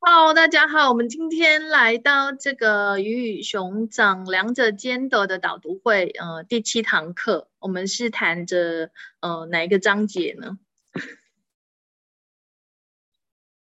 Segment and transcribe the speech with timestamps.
[0.00, 8.90] Hello，大家好，我们今天来到这个鱼与熊掌两者兼得的导读会，呃，第七堂课，我们是谈着
[9.20, 10.56] 呃哪一个章节呢？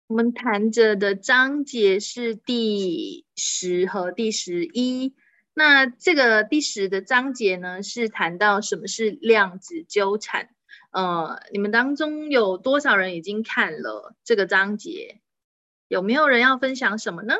[0.08, 5.14] 我们谈着的章节是第十和第十一。
[5.54, 10.50] 那这个第十的章节呢，是谈到什么是量子纠缠。
[10.90, 15.20] 呃，你们当中有多少人已经看了这个章节？
[15.88, 17.34] 有没有人要分享什么呢？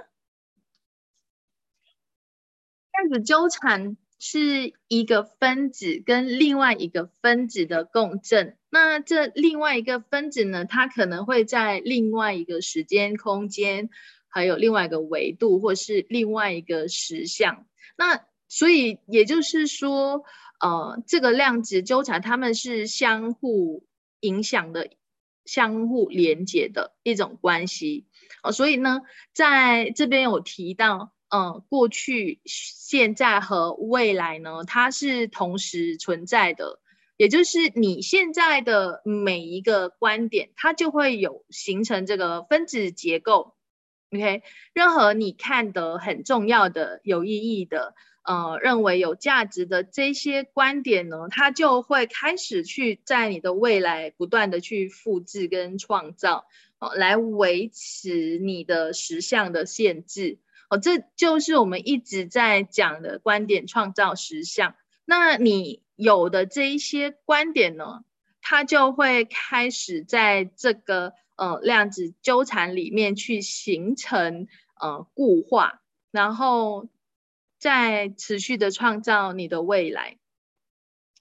[2.93, 8.57] 量子纠缠是一个分子跟另外一个分子的共振。
[8.71, 13.91] 那这另外一个分子呢，它可能会在另外一个时间空间，
[14.29, 17.67] 还有另外一个维度，或是另外一个实相。
[17.97, 20.25] 那所以也就是说，
[20.61, 23.87] 呃，这个量子纠缠，它们是相互
[24.21, 24.91] 影响的、
[25.45, 28.07] 相互连接的一种关系。
[28.43, 29.01] 哦，所以呢，
[29.33, 36.81] 在这边有提到，嗯，过去、现在和未来呢，它是同时存在的，
[37.17, 43.55] 也就是你现在的每一个观点，它就会有形成这个分子结构。
[44.11, 44.43] OK，
[44.75, 56.47] 任何你看的很重要的、有意义的，呃，认为有价值的这些观点呢，它就会开始去在你的未来不断的去复制跟创造。
[56.97, 64.75] 来维持你的实相的限制哦，这就是我们一直在讲的观点创造实相。
[65.07, 68.05] 那你有的这一些观点呢，
[68.43, 74.47] 它就会开始在这个呃量子纠缠里面去形成
[74.79, 75.81] 呃固化，
[76.11, 76.89] 然后
[77.59, 80.19] 再持续的创造你的未来。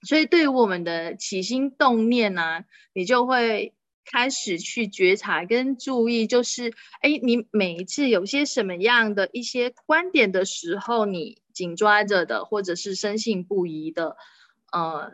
[0.02, 3.72] 所以对于我们的起心动念呢，你就会。
[4.04, 14.16] 开始去觉察跟注意，就是哎，你每一次有些什么样的一些观点的时候，你紧抓着的，或者是深信不疑的，
[14.72, 15.10] 呃，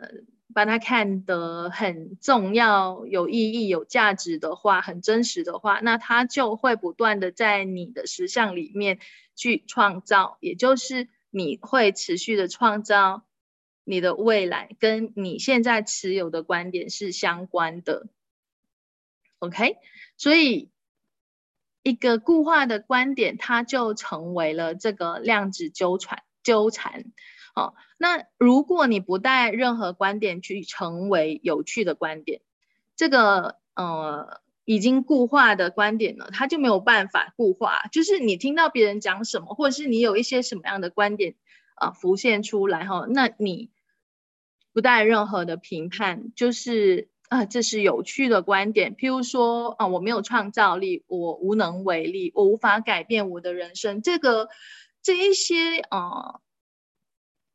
[0.53, 8.99] 把它看得很重要、有意义、有价值的话，很真实的话，那它就会不断的在你的实相里面
[9.35, 13.23] 去创造，也就是你会持续的创造
[13.85, 18.07] 你的未来，跟你现在持有的观点是相关的。
[19.41, 19.77] OK，
[20.17, 20.69] 所以
[21.81, 27.05] 一个固化的观点，它就成为了这个量子纠缠纠缠。
[27.55, 32.41] 好，那如果你不带任何观点去成为有趣的观点，
[32.95, 37.81] 这个呃已经固化的观点呢，它就没有办法固化。
[37.91, 41.33] 就是你听到别人讲什么，或者是你有一些什么样的观点
[41.73, 43.71] 啊浮现出来哈，那你
[44.71, 47.09] 不带任何的评判，就是。
[47.31, 48.93] 啊，这是有趣的观点。
[48.93, 54.01] 譬如说，啊，我没有创造力，我无能为力，我无法改变我的人生。
[54.01, 54.49] 这个
[55.01, 56.41] 这一些啊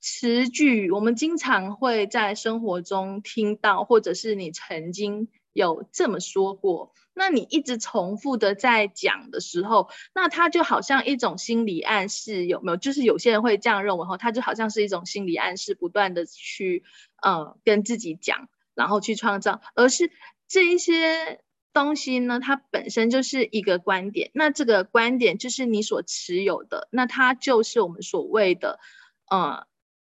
[0.01, 6.95] 词句，我们经常会在生活中听到，或者是你曾经有这么说过。
[7.13, 12.79] 那你一直重复的在讲的时候，那它就好像一种心理暗示，有没有？
[12.79, 16.83] 就是有些人会这样认为，哈，它就好像是一种心理暗示，不断的去
[17.21, 18.49] 呃跟自己讲。
[18.77, 20.13] 然后去创造，而是
[20.47, 21.41] 这一些
[21.73, 24.31] 东西呢，它本身就是一个观点。
[24.35, 28.79] 那这个观点就是你所持有的，那它就是我们所谓的
[29.29, 29.67] 呃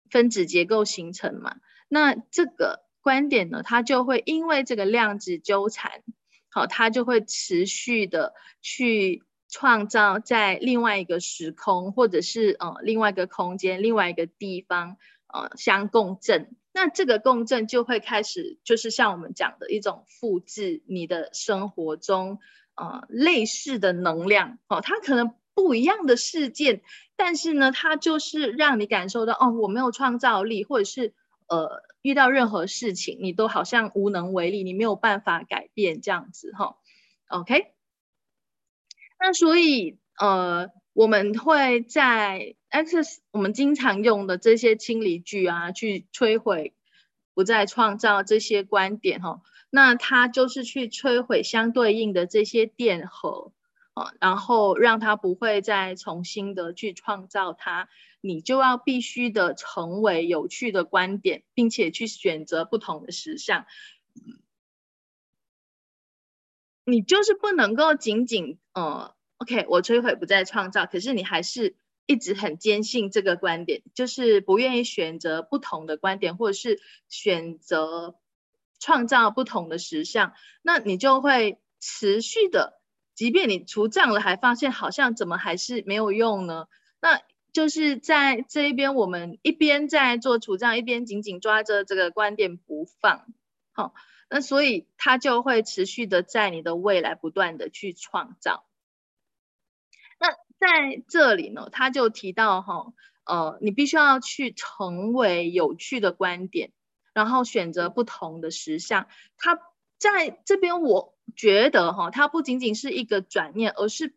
[0.10, 1.58] 分子结构形成嘛。
[1.88, 6.02] 那这个观点呢，它就会因为这个量子纠缠，
[6.50, 14.98] 好，它就会持续的去创造在另外一个时空，或者是呃另外一个空间、另外一个地方
[15.32, 16.56] 呃相共振。
[16.76, 22.40] 那这个共振就会开始，就是像我们讲的一种复制你的生活中，
[22.76, 26.82] 呃，类似的能量哦，它可能不一样的事件，
[27.16, 31.14] 但是呢，它就是让你感受到哦，我没有创造力，或者是
[31.48, 36.76] 呃，遇到任何事情你都好像无能为力，你没有办法改变这样子哈。
[37.30, 37.68] OK，
[39.18, 40.70] 那所以呃。
[40.98, 46.74] 我们会在 X，我们经常用的这些清理句啊，去摧毁，
[47.34, 49.42] 不再创造这些观点哈。
[49.70, 53.54] 那它就是去摧毁相对应的这些电荷
[53.94, 57.88] 啊，然后让它不会再重新的去创造它。
[58.20, 63.66] 你就要必须的成为有趣的观点，并且去选择不同的实相。
[66.84, 69.16] 你就是不能够仅仅呃。
[69.38, 71.76] OK，我摧毁不再创造，可是你还是
[72.06, 76.80] 一直很坚信这个观点，就是不愿意选择不同的观点，或者是
[77.10, 78.16] 选择
[78.80, 82.82] 创造不同的实相，那你就会持续的
[83.16, 86.68] 即便你除障了，还发现好像怎么还是没有用呢？
[87.00, 87.22] 那
[87.54, 93.26] 就是在这一边，我们一边在做除障，一边紧紧抓着这个观点不放。
[93.72, 93.94] 好，
[94.30, 98.66] 那所以它就会持续的在你的未来不断的去创造。
[100.66, 106.72] 在这里呢，他就提到哈，呃，你必须要去成为有趣的观点，
[107.14, 109.08] 然后选择不同的实相。
[109.38, 109.60] 他
[110.00, 114.16] 在这边，我觉得哈，它不仅仅是一个转念，而是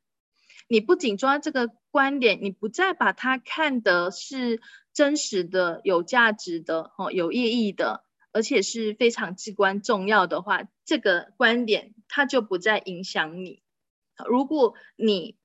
[0.69, 4.63] 你不仅抓这个观点，你不再把它看的是
[4.95, 13.63] 真实的、有价值的、哈有意义的，而且是非常至关重要的话，这个观点它就不再影响你。
[14.27, 15.37] 如果你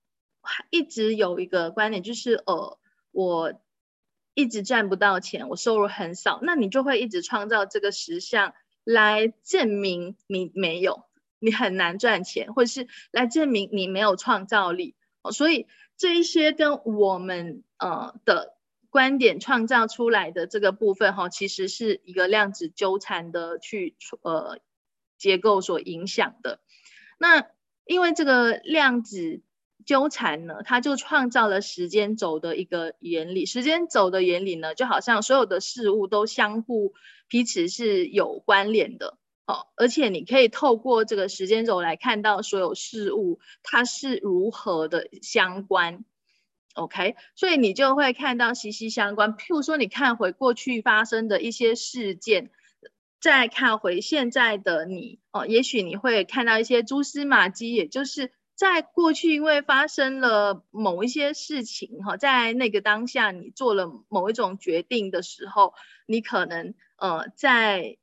[0.69, 2.77] 一直有一个观点，就是呃，
[3.11, 3.53] 我
[4.33, 8.53] 一直赚不到钱，我收入很少，那你就会一直创造这个实相。
[8.85, 11.05] 来证明你没有，
[11.39, 14.93] 你很难赚钱，或者是来证明你没有创造力。
[15.31, 18.57] 所以这一些跟我们呃的
[18.89, 24.59] 观点创造出来的这个部分哈，其实是一个量子纠缠的去呃
[25.17, 26.59] 结构所影响的。
[27.17, 27.47] 那
[27.85, 29.41] 因为这个量子。
[29.85, 33.45] 纠缠呢，它就创造了时间轴的一个原理。
[33.45, 36.93] 时间轴的原理呢，就好像所有的事物都相互
[37.27, 46.05] 彼此是有关联的，哦，而且你可以透过这个时间轴来看到所有事物它是如何的相关。
[46.75, 49.35] OK，所以你就会看到息息相关。
[49.35, 52.51] 譬如说，你看回过去发生的一些事件，
[53.19, 58.31] 再看回现在的你，哦，也许你会看到一些蛛丝马迹，也就是。
[58.55, 65.73] 在过去，因为发生了某一些事情，哈，在那个当下，你做了某一种决定的时候，
[66.05, 67.97] 你可能，呃，在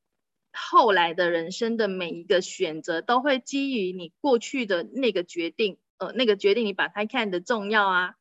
[0.52, 8.14] 后来的人生的每一个选择，都会基于你过去的那个决定，呃，那个决定你把它看得重要啊，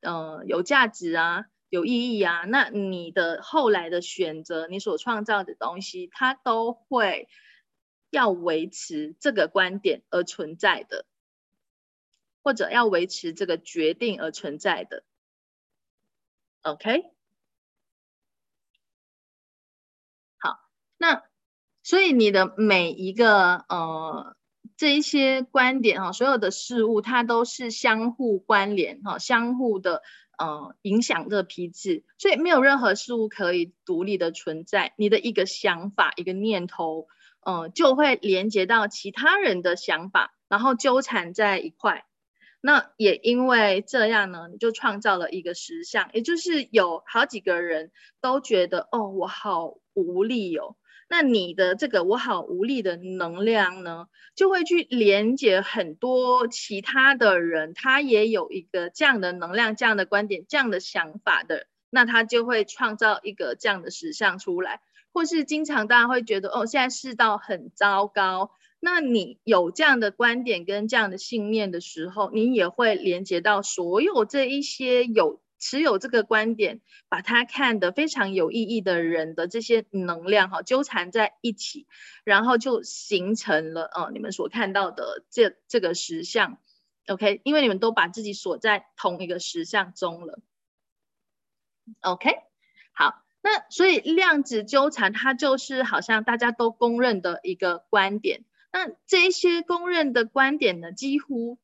[0.00, 7.28] 呃，有价值啊，有意义啊，那你的后来的选择，你所创造的东西，它都会
[8.08, 11.04] 要维持这个观点而存在的。
[12.42, 15.04] 或者要维持这个决定而存在的
[16.62, 17.04] ，OK，
[20.38, 20.58] 好，
[20.96, 21.22] 那
[21.82, 24.36] 所以你的每一个呃
[24.76, 30.02] 这一些观点哈，所有的事物它都是相互关联哈，相互的
[30.38, 34.94] 呃影响这批次，所以没有任何事物可以独立的存在。
[34.96, 37.08] 你的一个想法一个念头，
[37.40, 42.06] 嗯，就会连接到其他人的想法，然后纠缠在一块。
[42.62, 47.90] 那也因为这样呢，你就创造了一个实相，也就是有好几个人
[48.20, 50.76] 都觉得哦，我好无力哦。
[51.08, 64.80] 那你的这个我好无力的能量呢，就会去连接很多其他的人，他也有一个这样的能量、这样的观点、这样的想法的，那他就会创造一个这样的实相出来，
[65.12, 68.52] 或是经常大家会觉得哦，现在世道很糟糕。
[68.82, 76.80] 那你有这样的观点跟这样的信念的时候，你也会连接到所有这一些有持有这个观点，
[77.10, 81.86] 把它看得非常有意义的人的这些能量哈，纠缠在一起，
[82.24, 86.56] 然后就形成了哦，你们所看到的这这个实像
[87.06, 90.38] ，OK，因为你们都把自己锁在同一个实像中了
[92.00, 92.30] ，OK，
[92.92, 98.46] 好，那所以量子纠缠它就是好像大家都公认的一个观点。
[98.72, 101.58] 那这些公认的观点呢，几乎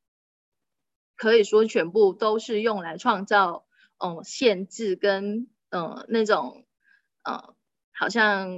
[1.15, 3.65] 可以说全部都是用来创造，
[3.99, 6.67] 嗯，限制跟嗯那种，
[7.23, 7.55] 呃，
[7.93, 8.51] 好像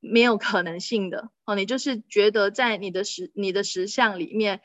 [0.00, 1.54] 没有可能性的哦。
[1.54, 4.60] 你就是觉得在你的实你的实相里面，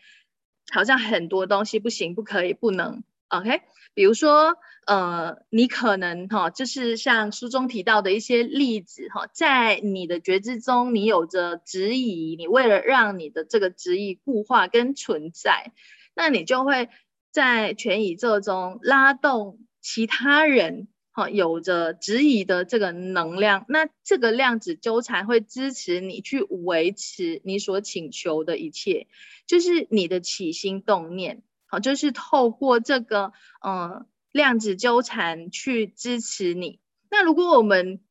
[0.72, 3.03] 好像很多东西不行、不可以、不能。
[3.29, 3.62] OK，
[3.93, 4.55] 比如说，
[4.86, 15.74] 呃，你可能哈，就是像书中提到的一些例子哈，在你的觉知中，你有着质疑，你为了让你的这个质疑固化跟存在，
[16.15, 16.88] 那你就会
[17.31, 29.07] 在全宇宙中拉动其他人哈，有着质疑的这个能量，那这个量子纠缠会支持你去维持你所请求的一切，
[29.46, 31.43] 就是你的起心动念。
[31.67, 33.33] 好，就是透过这个
[33.65, 36.79] 嗯量子纠缠去支持你。
[37.09, 38.01] 那如果我们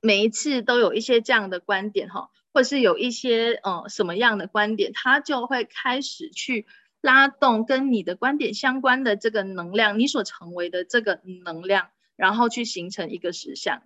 [0.00, 6.66] 每一次都有一些这样的观点哈，或者是有一些呃什么样的观点，它就会开始去
[7.00, 13.82] 拉动跟你的观点相关的这个能量，你所成为的这个能量，然后去形成一个实像。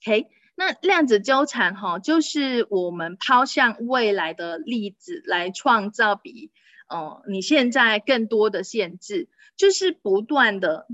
[0.00, 6.52] OK，那量子纠缠哈，就是我们抛向未来的粒子来创造比
[6.88, 10.86] 哦你现在更多的限制，就是不断的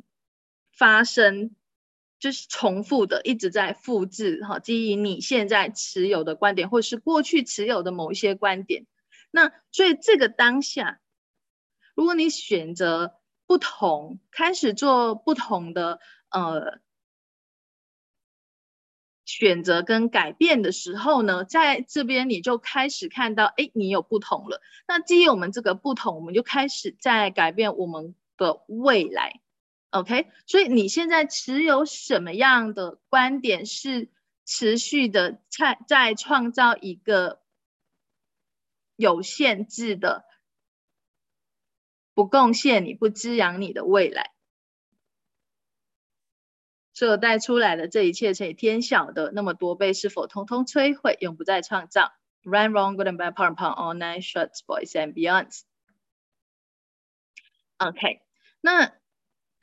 [0.72, 1.54] 发生，
[2.18, 8.86] 就是重复的一直在复制哈，基于你现在持有的观点，或是过去持有的某一些观点。
[9.30, 11.00] 那所以这个当下，
[11.94, 16.00] 如果你选择不同，开始做不同的
[16.30, 16.80] 呃。
[19.30, 24.60] 选择跟改变的时候呢，在这边你就开始看到，哎，你有不同了。
[24.88, 29.40] 那基于我们这个不同，我们就开始在改变我们的未来。
[29.90, 34.08] OK，所以你现在持有什么样的观点，是
[34.44, 37.40] 持续的在在创造一个
[38.96, 40.24] 有限制的、
[42.14, 44.32] 不贡献你、不滋养你的未来。
[46.92, 55.60] 所有带出来的这一切乘以天晓的那么多倍，是否通通摧毁，永不再创造？Run, wrong, good and bad, power, power, all nine shots, boys and beyonds.
[57.78, 58.20] OK，
[58.60, 58.92] 那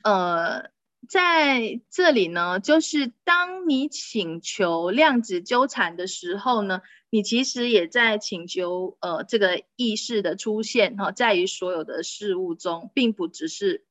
[0.02, 0.70] 呃，
[1.06, 6.80] 在这里呢，就是当你请求量子纠缠的时候呢，
[7.10, 13.84] 你其实也在请求呃这个意识的出现哈，在于所有的事物中，并不只是。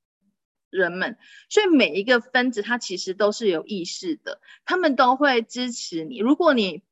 [0.70, 1.18] 人们，
[1.50, 6.18] 所以每一个分子它其实都是有意识的，他们都会支持你。
[6.18, 6.84] 如果你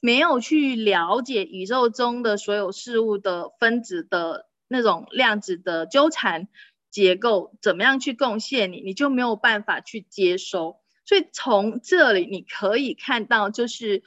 [0.00, 6.48] 没有去了解宇宙中的所有事物的分子的那种量子的纠缠
[6.90, 10.80] 结构，怎么样去贡献你，你就没有办法去接收。
[11.04, 14.02] 所以从这里你可以看到，就是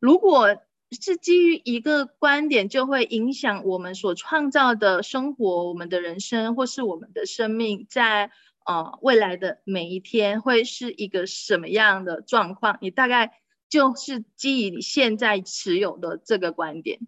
[0.00, 0.56] 如果
[0.90, 8.30] 是基于一个观点，就会影响我们所创造的生活、我们的人生或是我们的生命在。
[8.64, 12.78] 呃，未来的每一天会是一个什么样的状况？
[12.80, 17.00] 你大概就是基于你现在持有的这个观点。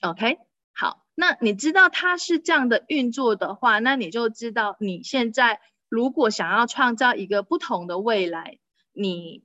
[0.00, 0.38] OK，
[0.72, 8.58] 好，那你知道它是这样的运作的话，那你就知道你现在如果想要创造一个不同的未来，
[8.92, 9.44] 你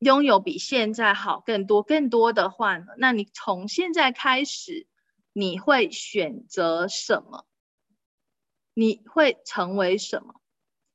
[0.00, 2.86] 拥有比现在好更多更多的话呢？
[2.96, 4.86] 那你从现在开始，
[5.32, 7.44] 你会选择什么？
[8.78, 10.40] 你会成为什么？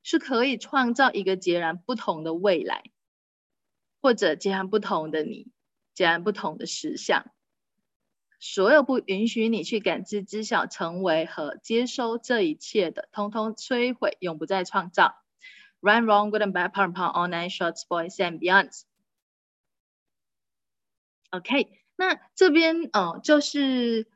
[0.02, 2.82] 是可以创造一个截然不同的未来，
[4.00, 5.48] 或者截然不同的你，
[5.92, 7.30] 截然不同的实相。
[8.40, 15.22] 所有不允许你去感知、知晓、成为和接收这一切的，通通摧毁，永不再创造。
[15.80, 18.84] Run, wrong, good and bad, power, power, all nine shots, boys and beyonds.
[21.28, 24.08] OK，那这边哦，就是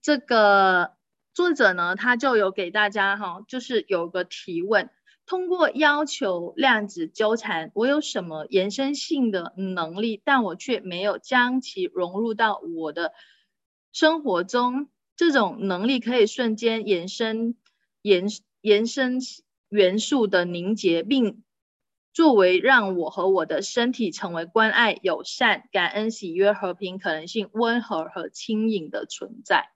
[0.00, 0.96] 这个。
[1.34, 4.90] 作者呢，他就有给大家哈，就是有个提问：
[5.24, 10.20] 通过要求量子纠缠，我有什么延伸性的能力？
[10.24, 13.12] 但我却没有将其融入到我的
[13.92, 14.88] 生活中。
[15.16, 17.56] 这种能力可以瞬间延伸、
[18.02, 18.26] 延
[18.60, 19.18] 延伸
[19.68, 21.42] 元素的凝结，并
[22.12, 29.71] 作为让我和我的身体成为关爱、友善、感恩、喜悦、和平、可能性、温和和轻盈的存在。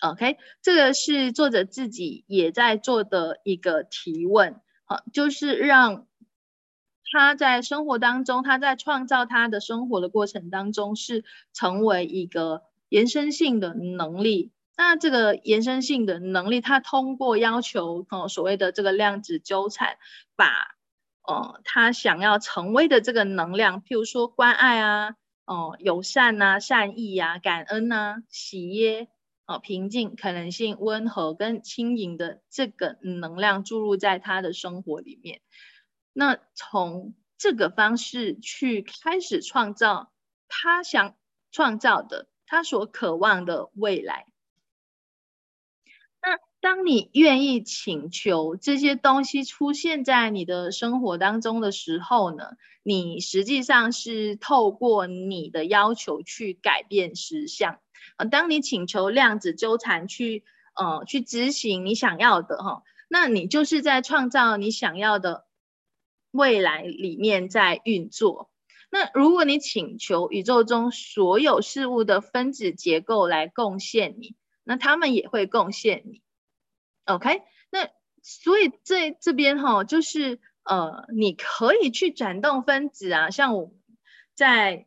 [0.00, 6.06] OK，这个是作者自己也在做的一个提问，好，就是让
[7.10, 11.24] 他在生活当中，他在创造他的生活的过程当中，是
[11.54, 14.52] 成为一个延伸性的能力。
[14.76, 19.96] 那这个延伸性的能力，他通过要求哦所谓的这个量子纠缠，
[20.36, 20.76] 把
[21.22, 25.14] 呃他想要成为的这个能量，譬如说关爱啊，
[25.46, 29.08] 哦友善呐、善意呀、感恩呐、喜悦。
[29.46, 35.40] 哦，平静、可能性、温和跟轻盈的这个能量注入在他的生活里面。
[36.12, 40.10] 那从这个方式去开始创造
[40.48, 41.16] 他想
[41.52, 44.26] 创造的、他所渴望的未来。
[46.20, 52.56] 那当你愿意请求这些东西出现在你的生活当中的时候呢？
[52.82, 57.80] 你实际上是透过你的要求去改变实相。
[58.16, 60.44] 呃，当你请求量子纠缠去，
[60.74, 65.46] 呃，去执行你想要的哈，那你就是在创造你想要的
[66.30, 68.50] 未来里面在运作。
[68.90, 76.22] 那如果你请求宇宙中所有事物的分子结构来贡献你，那他们也会贡献你。
[77.04, 77.88] OK，那
[78.22, 83.72] 所以这这边哈，就是呃，你可以去转动分子啊，像我
[84.34, 84.86] 在。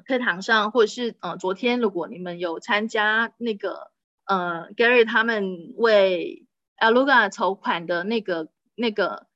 [0.00, 3.90] 课堂上，或者是呃，昨天如果你们有参加那个
[4.24, 6.46] 呃，Gary 他们为
[6.78, 9.26] Aluga 筹款的那个那个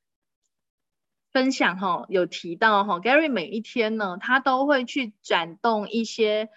[1.33, 6.49] 分享哈，有提到哈，Gary 每一天呢，他都会去转动一些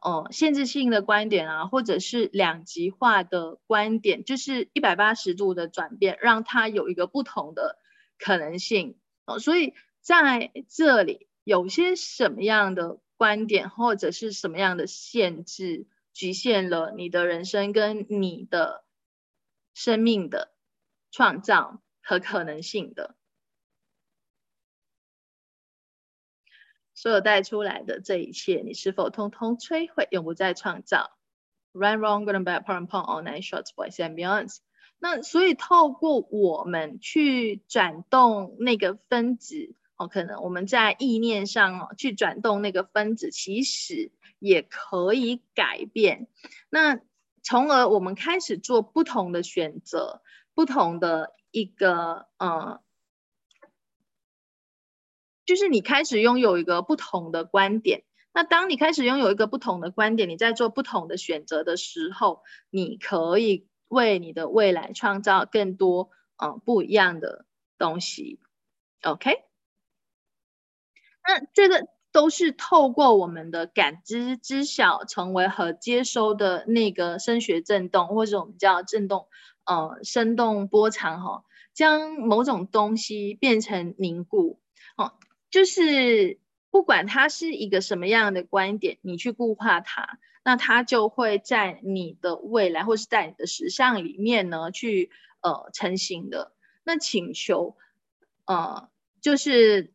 [0.00, 7.76] 呃限制性的观点啊，或者是两极化的观点，就是一百八十度的转变，让他有一个不同的
[8.18, 9.38] 可能性哦。
[9.38, 18.82] 所以在这里有些什么样的观点，或者是什么样的限制，局限了你的人生跟你的
[19.74, 20.54] 生命的
[21.10, 23.14] 创造和可能性的。
[26.94, 31.18] 所有带出来的这一切，你是否通通摧毁，永不再创造
[31.72, 34.60] ？Run wrong, good and bad, poor and poor, all night shots, boys and beyonds。
[34.98, 46.26] 那所以透过我们去转动那个分子，哦，可能我们在意念上哦去转动那个分子，其实也可以改变。
[46.70, 46.98] 那
[47.42, 50.22] 从而我们开始做不同的选择，
[50.54, 52.80] 不同的一个呃。
[55.44, 67.44] 就是你开始拥有一个不同的观点，那当你开始拥有一个不同的观点，你在做不同的选择的时候，你可以为你的未来创造更多嗯不一样的
[67.76, 68.38] 东西。
[69.02, 69.42] OK，
[71.30, 79.28] 那这个都是透过我们的感知知晓，成为和接收的那个声学振动，或者我们叫振动
[79.64, 84.58] 呃生动波长哈，将某种东西变成凝固
[84.96, 85.12] 哦。
[85.50, 86.40] 就是
[86.72, 95.10] 不管它是一个什么样的观点，你去固化它，那它就会在你的未来或是在你的实相里面呢，去
[95.42, 96.50] 呃成型的。
[96.82, 97.76] 那请求，
[98.46, 98.88] 呃，
[99.20, 99.92] 就是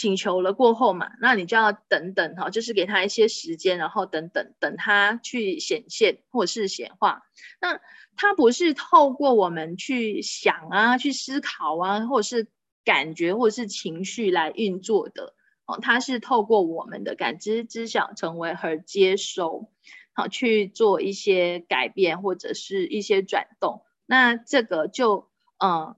[0.00, 7.24] 请求了过后嘛，那你就要等等哈，就是给他一些时间，然后等等等他去显现或是显化。
[7.60, 7.80] 那
[8.16, 12.46] 它不是透过我们去想啊，去思考啊，或者是。
[12.82, 15.34] 感觉或者是情绪来运作的
[15.66, 19.70] 哦，它是透过我们的感知知晓成为和接收，
[20.14, 25.94] 好去做一些改变或者是一些转动，那这个就嗯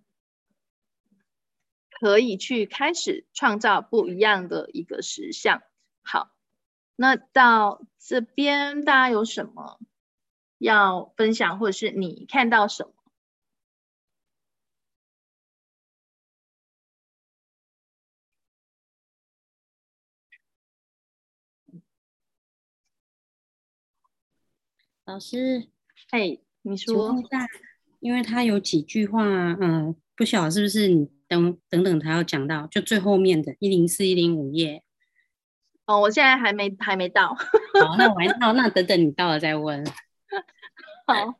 [2.02, 5.62] 可以去开始创造不一样的一个实像。
[6.02, 6.32] 好，
[6.96, 9.78] 那到这边大家有什么
[10.58, 12.92] 要分享，或者是你看到什么？
[25.04, 25.68] 老师，
[26.10, 27.14] 哎，你说，
[28.00, 34.82] 因为他有几句话，嗯，不晓得是不是你等等等，他要讲到就最后面的一零四一零五页。
[35.86, 37.34] 哦，我现在还没还没到。
[37.80, 39.82] 好，那我还到，那等等你到了再问。
[41.06, 41.34] 好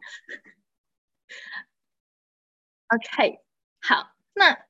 [2.89, 3.41] ，OK，
[3.81, 4.65] 好，那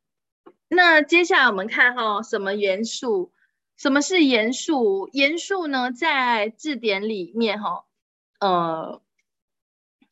[0.69, 3.33] 那接下来我们看哈，什么元素？
[3.77, 5.09] 什么是元素？
[5.13, 7.85] 元素呢，在字典里面哈。
[8.41, 9.01] 呃，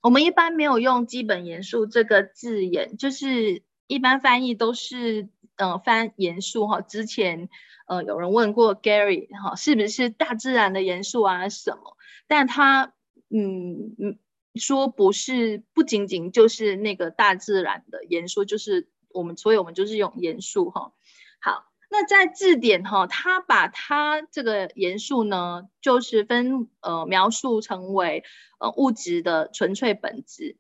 [0.00, 6.80] 我们一般没有用基本元素这个字眼，就是一般翻译都是呃翻元素哈。
[6.80, 7.48] 之前
[7.86, 11.96] 呃有人问过 Gary 哈，是不是大自然的元素啊什么？
[12.28, 12.94] 但他
[13.28, 14.18] 嗯嗯
[14.54, 20.92] 说不是，不仅仅就是那个大自然的元素，就是我们，所以我们就是用元素哈。
[21.40, 21.66] 好。
[21.92, 28.22] 那在字典哈，它把它这个元素呢，就是分呃描述成为
[28.60, 30.56] 呃物质的纯粹本质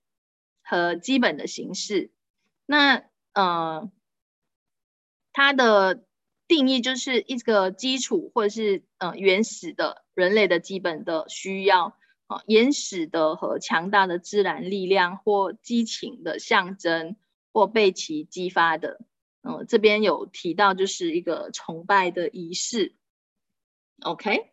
[0.64, 2.10] 和基本的形式。
[2.66, 3.04] 那
[3.40, 3.90] 呃
[5.32, 6.04] 它的
[6.48, 17.16] 定义就是一个基础或者是呃原始的人类的基本的需要啊，原始的和强大的自然力量或激情的象征
[17.52, 19.00] 或被其激发的。
[19.42, 22.94] 嗯，这边有提到就是一个崇拜的仪式
[24.02, 24.52] ，OK，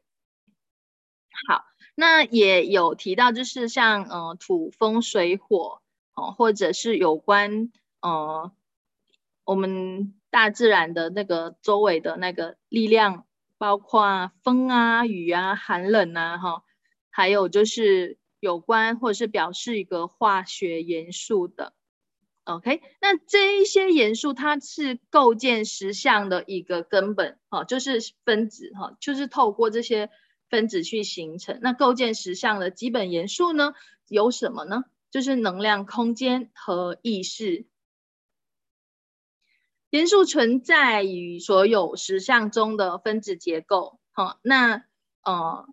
[1.49, 5.81] 好，那也有提到就是像呃土风水火
[6.13, 7.71] 哦，或者是有关
[8.01, 8.51] 呃
[9.47, 13.25] 我们大自然的那个周围的那个力量，
[13.57, 16.63] 包括风啊、雨啊、寒冷啊，哈，
[17.09, 21.71] 还有就是有关或者是表示一个化学元素的。
[22.43, 30.09] OK，那这一些元素它是构建实相的一个根本，哈，就是分子，哈，就是透过这些
[30.49, 31.59] 分子去形成。
[31.61, 33.73] 那构建实相的基本元素呢，
[34.09, 34.83] 有什么呢？
[35.09, 37.65] 就是能量、空间和意识。
[39.89, 44.83] 元素存在于所有实相中的分子结构，哈，那
[45.23, 45.67] 呃。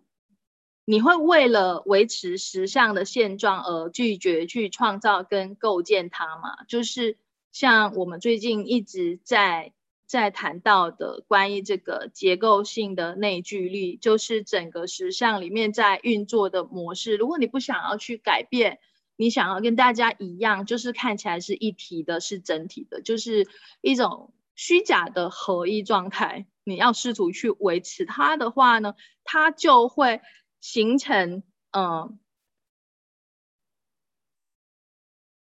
[0.87, 6.63] 你会为了维持实相的现状而拒绝去创造跟构建它吗？
[6.67, 7.17] 就是
[7.51, 9.73] 像我们最近一直在
[10.05, 17.15] 在谈到的关于这个结构性的内聚力，就是整个实相里面在运作的模式。
[17.15, 18.77] 如果你不想要去改变，
[19.15, 23.47] 你想要跟大家一样，就是看起来是一体的，是整体的，就是
[23.81, 26.47] 一种虚假的合一状态。
[26.63, 30.21] 你要试图去维持它的话呢，它就会
[30.59, 32.19] 形成嗯，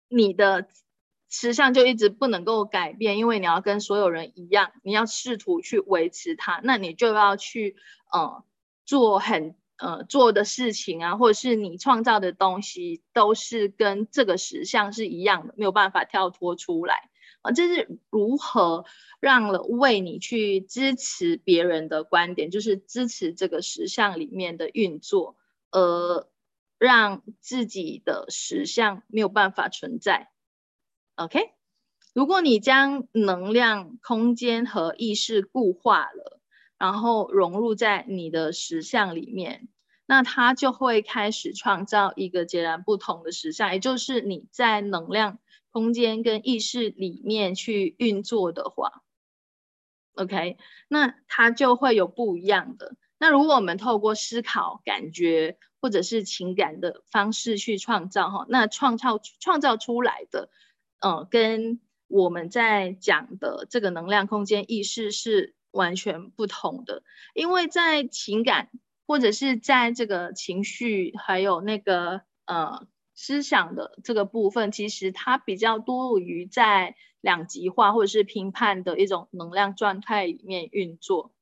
[0.07, 0.67] 你的。
[1.31, 7.75] 实相就一直不能够改变，因为你要跟所有人一样，你要试图去维持它，那你就要去
[8.11, 8.43] 呃
[8.83, 17.09] 做很呃做的事情啊，或者是你创造的东西都是跟这个实相是一样的，没有办法跳脱出来
[17.41, 17.51] 啊。
[17.51, 18.85] 这是如何
[19.19, 25.37] 让了为你去支持别人的观点，就是支持这个实相里面的运作，
[25.71, 26.27] 而
[26.77, 30.29] 让自己的实相没有办法存在。
[31.15, 31.51] OK，
[32.13, 36.38] 如果你将能量、空间和意识固化了，
[36.79, 39.67] 然后融入在你的实相里面，
[40.07, 43.73] 那它就会开始创造一个截然不同的实相。
[43.73, 45.37] 也就是你在能量、
[45.71, 49.03] 空间跟意识里面去运作的话
[50.13, 52.95] ，OK，那它就会有不一样的。
[53.19, 60.49] 那如果我们透过思考、感觉或者是情感的方式去创造哈，那创造创造出来的。
[61.01, 67.03] 嗯，跟我们在讲的这个能量空间意识是完全不同的，
[67.33, 68.69] 因为在情感
[69.07, 81.33] 或者是在这个情绪还有那个呃思想的这个部分，其实它比较多于在两极化或者是评判的一种能量状态里面运作。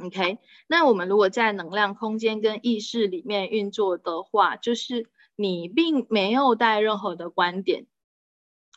[0.00, 7.86] OK，那我们如果在能量空间跟意识里面运作的话，就是你并没有带任何的观点。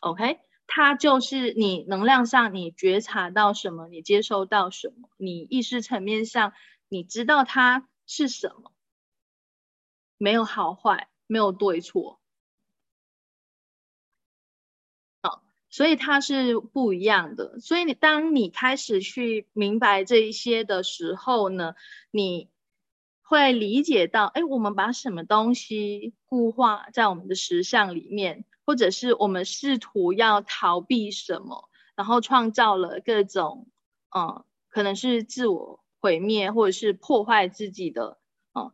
[0.00, 6.54] OK，它就是你能量上你觉察到什么，你接收到什么，你意识层面上
[6.88, 8.72] 你知道它是什么，
[10.16, 12.20] 没有好坏，没有对错，
[15.20, 17.60] 好，所以它是不一样的。
[17.60, 21.74] 所以你当你开始去明白这一些的时候呢，
[22.10, 22.48] 你
[23.20, 28.46] 会理解到，哎，我们把什么东西固化在我们的实相里面。
[28.64, 33.68] 或者是我们试图要逃避什么，然后创造了各种，
[34.16, 38.18] 嗯，可能是自我毁灭，或者是破坏自己的，
[38.52, 38.72] 哦，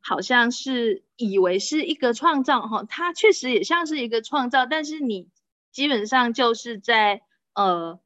[0.00, 5.28] 好像是以为是一个创造，哈，它确实也像是一个创造，但是你
[5.70, 7.22] 基本上就是在，
[7.54, 8.00] 呃，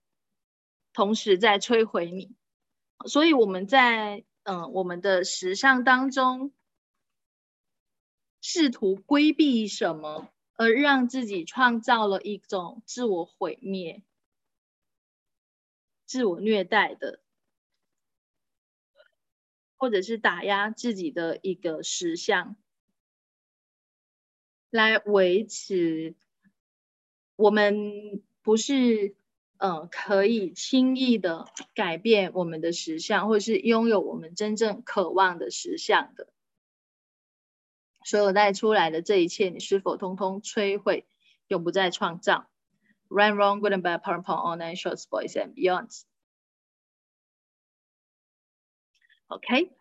[0.92, 2.34] 同时在摧毁你，
[3.06, 6.52] 所以我们在，嗯，我们的时尚当中，
[8.40, 10.28] 试图规避什么？
[10.58, 14.02] 而让自己创造了一种自我毁灭、
[16.04, 17.20] 自我虐待的，
[19.76, 22.56] 或者是打压自己的一个实相，
[24.68, 26.16] 来维持
[27.36, 29.14] 我们不是
[29.58, 36.32] 呃可以轻易的改变我们的实相，或者是拥有我们真正渴望的实相的。
[38.08, 41.06] 所有带出来的这一切，你是否通通摧毁，
[41.46, 42.48] 永不再创造
[43.10, 46.04] ？Right, wrong, good and bad, power, power, all nine shorts, boys and beyonds.
[49.26, 49.72] OK，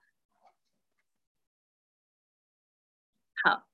[3.41, 3.65] 好。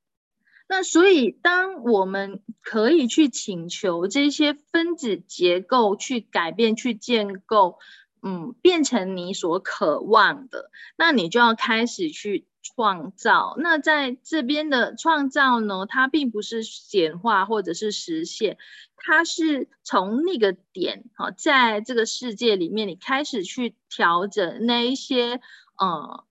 [0.67, 7.79] 那所以，当我们可以去请求这些分子结构去改变、去建构，
[8.21, 12.45] 嗯，变成你所渴望的，那你就要开始去。
[12.63, 15.85] 创造，那在这边的创造呢？
[15.85, 18.57] 它并不是显化或者是实现，
[18.95, 25.41] 它是从那个点，哈，在这个世界里面，你开始去调整那一些
[25.77, 26.23] 呃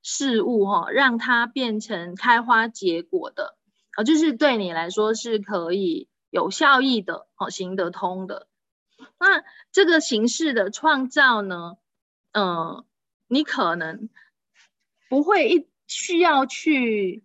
[0.00, 3.56] 事物，哈，让它变成开花结果的，
[3.96, 8.46] 啊，就是对你来说是可以有效益的，哦，行得通的。
[9.18, 11.78] 那这个形式的创造呢，
[12.30, 12.84] 嗯，
[13.26, 14.08] 你可能
[15.08, 15.69] 不会一。
[15.90, 17.24] 需要去，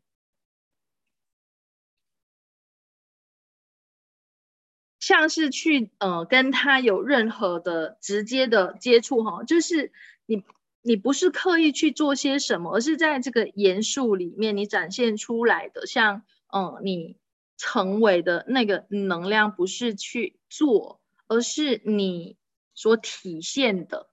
[4.99, 9.91] 像是去呃跟他有任何的直接的接触哈，就是
[10.25, 10.43] 你
[10.81, 17.17] 你不是刻意去做些什么，而是在这个严肃里面你展现出来的，像嗯你
[17.57, 22.35] 成为的那个能量，不是去做，而是你
[22.73, 24.09] 所体现的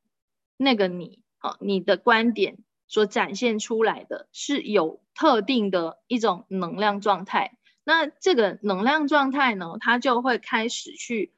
[0.59, 2.59] 那个你啊，你的观点。
[2.92, 11.33] 所展现出来的是有特定的一种能量状态，那这个能量状态呢，它就会开始去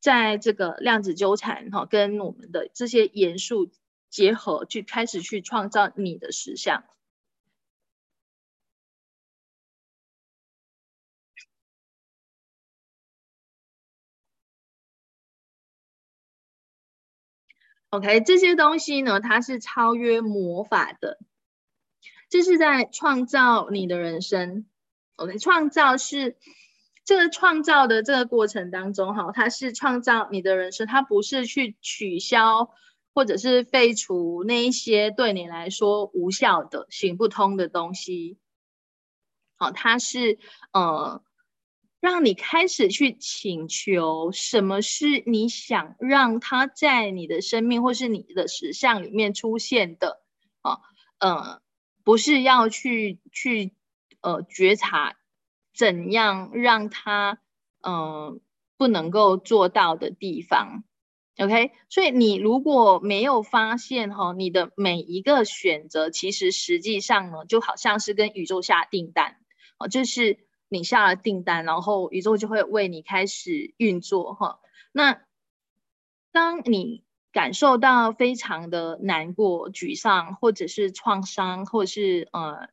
[0.00, 3.70] 在这个量子纠缠哈，跟我们的这些元素
[4.08, 6.84] 结合，去开始去创造你的实像。
[17.92, 21.18] OK，这些东西呢，它是超越魔法的，
[22.30, 24.64] 这是在创造你的人生。
[25.16, 26.38] OK，创造是
[27.04, 32.70] 这个创造的这个过程当中，哈，它是创造你的人生，它不是去取消
[33.12, 38.38] 或者是废除那一些对你来说无效的、行不通的东西。
[39.58, 40.38] 好，它是
[40.72, 41.22] 呃。
[42.02, 50.20] 让你开始去请求什么是你想让他在你的生命或是你的实相里面出现的
[50.62, 50.80] 啊，
[51.20, 51.62] 呃，
[52.02, 53.76] 不是要去去
[54.20, 55.14] 呃觉察
[55.72, 57.38] 怎样让他
[57.82, 58.40] 嗯
[58.76, 60.82] 不能够做到的地方
[61.38, 61.70] ，OK？
[61.88, 69.36] 所以你如果没有发现哈，你的每一个选择其实实际上呢，就好像是跟宇宙下订单
[69.78, 70.48] 哦，就是。
[70.72, 74.58] 你下了订单，然后宇宙就会为你开始运作哈。
[74.90, 75.20] 那
[76.32, 82.70] 当你感受到非常的难过、沮丧，或者是创伤，或者是呃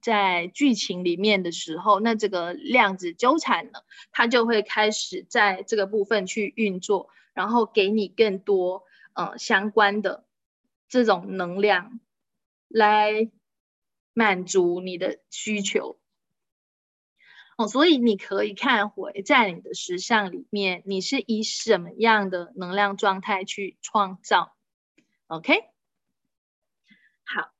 [0.00, 3.80] 在剧情里面的时候，那这个量子纠缠呢，
[4.12, 10.24] 它就会开始在这个部分去运作，然后给你更多呃相关的
[10.88, 11.98] 这种能量
[12.68, 13.28] 来
[14.12, 15.98] 满足你的需求。
[17.58, 24.54] 哦，所以你可以看回在你的实相里面，你是以什么样的能量状态去创造
[25.26, 25.64] ？OK，
[27.24, 27.50] 好。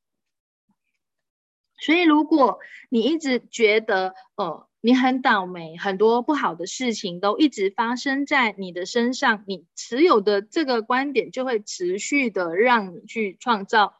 [1.80, 13.96] 所以如果你一直觉得，呃，你很倒霉，很多不好的事情都一直发生在你的身上，你持有的这个观点就会持续的让你去创造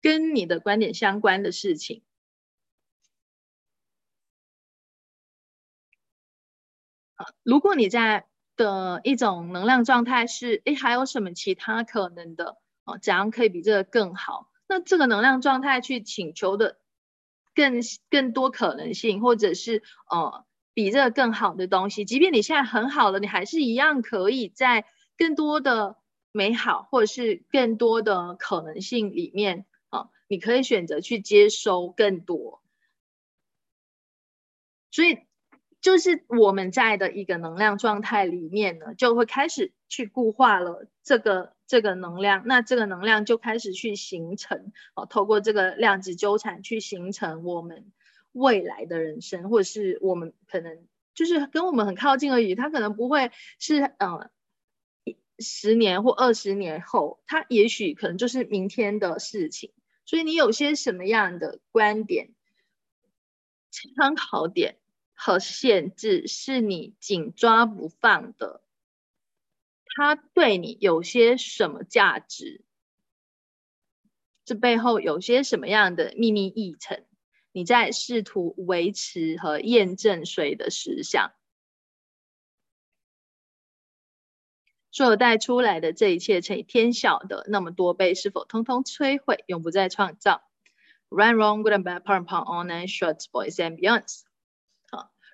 [0.00, 2.02] 跟你的观点相关的事情。
[7.42, 12.98] 如果你在的一种能量状态是，哎，还有什么其他可能的哦？
[13.00, 14.50] 怎样可以比这个更好？
[14.68, 16.78] 那这个能量状态去请求的
[17.54, 17.80] 更
[18.10, 24.84] 更多可能性，或者是呃比这个更好的东西，即便你现在很好了，你还是一样可以在
[25.16, 25.96] 更多的
[26.30, 32.62] 美好或者是更多的可能性里面啊，你可以选择去接收更多，
[34.90, 35.18] 所以。
[35.82, 47.92] 就是我们在的一个能量状态里面呢，就会开始去固化了这个这个能量，那这个能量就开始去形成哦，透过这个量子纠缠去形成我们
[48.30, 54.30] 未来的人生，或者是我们可能就是跟我们很靠近而已，它可能不会是呃
[55.40, 59.72] 十年或二十年后，它也许可能就是明天的事情。
[60.04, 62.30] 所以你有些什么样的观点、
[63.70, 64.76] 参考点？
[65.14, 68.62] 和限制是你紧抓不放的，
[69.86, 72.64] 它对你有些什么价值？
[74.44, 77.04] 这背后有些什么样的秘密议程？
[77.52, 81.32] 你在试图维持和验证谁的实相？
[84.90, 90.42] 所有带出来的这一切乘以天晓的那么多倍，是否通通摧毁，永不再创造
[91.08, 94.22] ？Run, wrong, good and bad, power and power, on and short, boys and beyonds.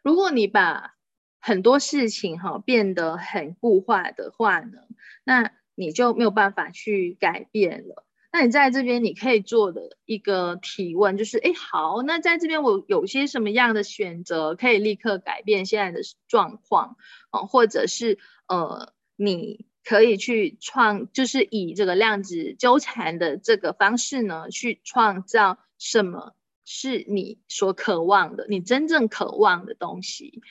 [0.09, 0.95] 如果你把
[1.39, 4.79] 很多事情哈变得很固化的话呢，
[5.23, 8.07] 那你就没有办法去改变了。
[8.33, 16.97] 那你在这边你可以做的一个提问就是：哎，好，那在这边我有些什么样的选择可以立刻改变现在的状况
[17.31, 17.45] 哦？
[17.45, 26.35] 或者是呃，你可以去创，就是以这个量子纠缠的这个方式呢，去创造什么？
[26.71, 30.43] 是你所渴望的，你真正渴望的东西，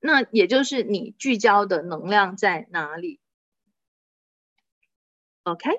[0.00, 3.20] 那也就是你聚焦的能量在哪里
[5.44, 5.70] ？OK，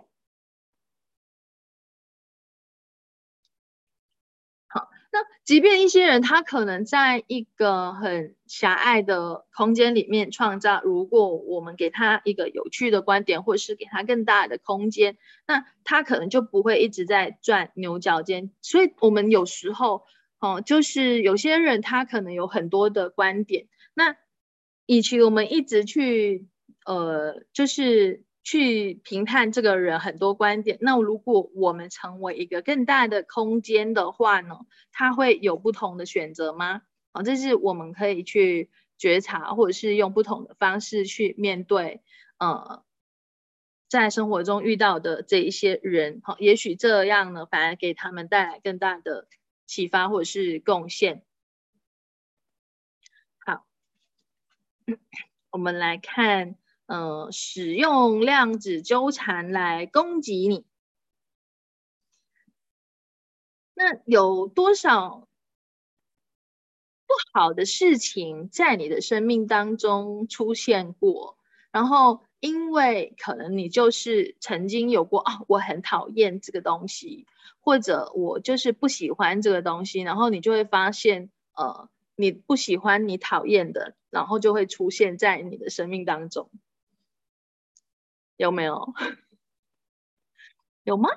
[5.43, 15.17] 即便一些人他可能在一个很狭隘的空间里面创造，如果我们给他一个有趣的观点，或是给他更大的空间。
[15.45, 20.05] 那他可能就不会一直在转牛角尖，所以我们有时候
[20.39, 24.15] 哦，就是有些人他可能有很多的观点，那
[24.85, 26.47] 以及我们一直去
[26.85, 34.59] 呃，就是去评判这个人很多观点，那如果我们成为一个更大的空间的话呢，
[34.91, 36.81] 他会有不同的选择吗？
[37.13, 38.69] 哦，这是我们可以去。
[38.95, 42.03] 觉察，或者是用不同的方式去面对，
[42.37, 42.85] 呃，
[43.89, 49.27] 在生活中遇到的这一些人，好，也许这样呢，反而给他们带来更大的
[49.65, 51.25] 启发或者是贡献。
[53.39, 53.65] 好，
[55.51, 56.55] 我们来看，
[56.93, 60.63] 呃，使用量子纠缠来攻击你，
[63.73, 65.27] 那有多少？
[67.07, 71.39] 不好的事情在你的生命当中出现过，
[71.71, 77.25] 然后因为可能你就是曾经有过啊，我很讨厌这个东西，
[77.59, 86.51] 或者我就是不喜欢这个东西，然后你就会发现，呃，你不喜欢你讨厌的，然后就会出现在你的生命当中，
[88.37, 88.93] 有没有？
[90.83, 91.09] 有吗？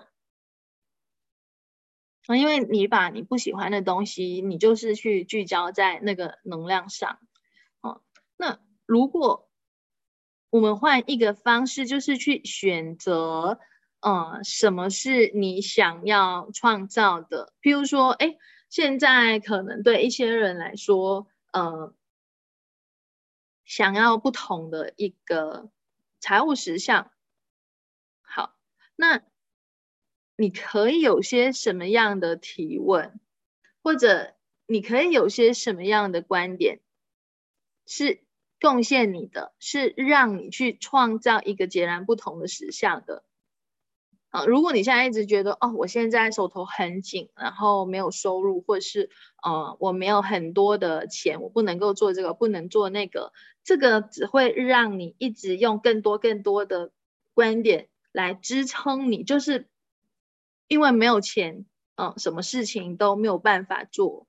[2.26, 7.20] 啊，因为你把你不喜欢的东西，你就是去聚焦在那个能量上，
[7.80, 8.02] 哦，
[8.36, 9.48] 那如果
[10.50, 13.60] 我们换一个方式，就是去选择，
[14.00, 17.52] 呃，什么是你想要创造的？
[17.62, 18.36] 譬如说，哎，
[18.70, 21.94] 现在可能对一些人来说，呃，
[23.64, 25.70] 想要不同的一个
[26.26, 27.12] 财务实相，
[28.22, 28.56] 好，
[28.96, 29.22] 那。
[30.38, 33.20] 你可以有些什么样的提问，
[33.80, 34.34] 或者
[34.66, 36.80] 你可以有些什么样的观点，
[37.86, 38.24] 是
[38.60, 43.24] 贡献你的，是让你去创造一个截然不同的实相的。
[44.30, 49.08] 啊，如果你现在一直觉得哦，我现在手头很紧，然后没有收入，或者是
[49.42, 53.32] 呃，我没有很多的钱，我不能够做这个，不能做那个，
[53.64, 56.90] 这个只会让你一直用更多更多的
[57.34, 59.68] 观点来支撑你，就是。
[60.68, 64.26] 因为没有钱，嗯，什么事情都没有办法做，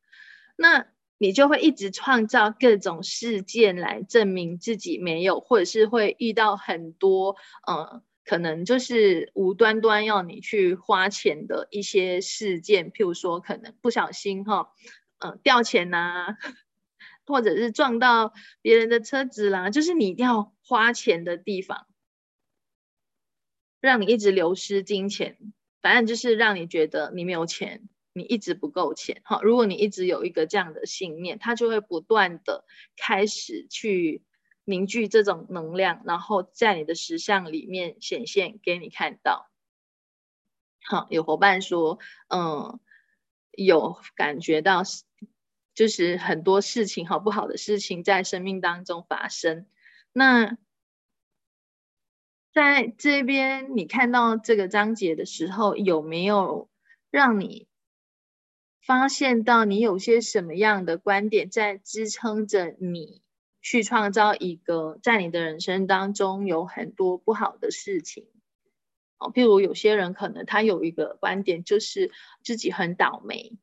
[0.55, 0.85] 那
[1.17, 14.73] 你就会一直创造各种事件来证明自己没有，或者是会遇到很多，嗯，可能就是无端端要你去花钱的一些事件，譬如说可能不小心哈，
[15.19, 16.37] 嗯，掉钱呐，
[17.25, 21.87] 或者是撞到别人的车子啦，就是你一定要花钱的地方，
[23.79, 25.37] 让你一直流失金钱。
[25.79, 29.21] 反正就是让你觉得你没有钱，你一直不够钱。
[29.23, 32.65] 哈，如果你一直有一个这样的信念，它就会不断的
[32.97, 34.23] 开始去
[34.67, 39.49] 凝聚这种能量，然后在你的实相里面显现给你看到。
[40.83, 42.79] 好，有伙伴说，嗯，
[43.51, 44.83] 有感觉到
[45.73, 49.65] 就是很多事情好不好的事情在生命当中发生，
[50.11, 50.57] 那。
[52.53, 56.71] 在这边，你看到这个章节的时候，有没有
[57.11, 57.67] 让你
[58.81, 63.21] 发现到你有些什么样的观点在支撑着你
[63.69, 68.25] 去创造一个在你的人生当中有很多不好的事情？
[69.17, 72.11] 哦，譬如有些人可能他有一个观点，就是
[72.43, 73.57] 自己很倒霉，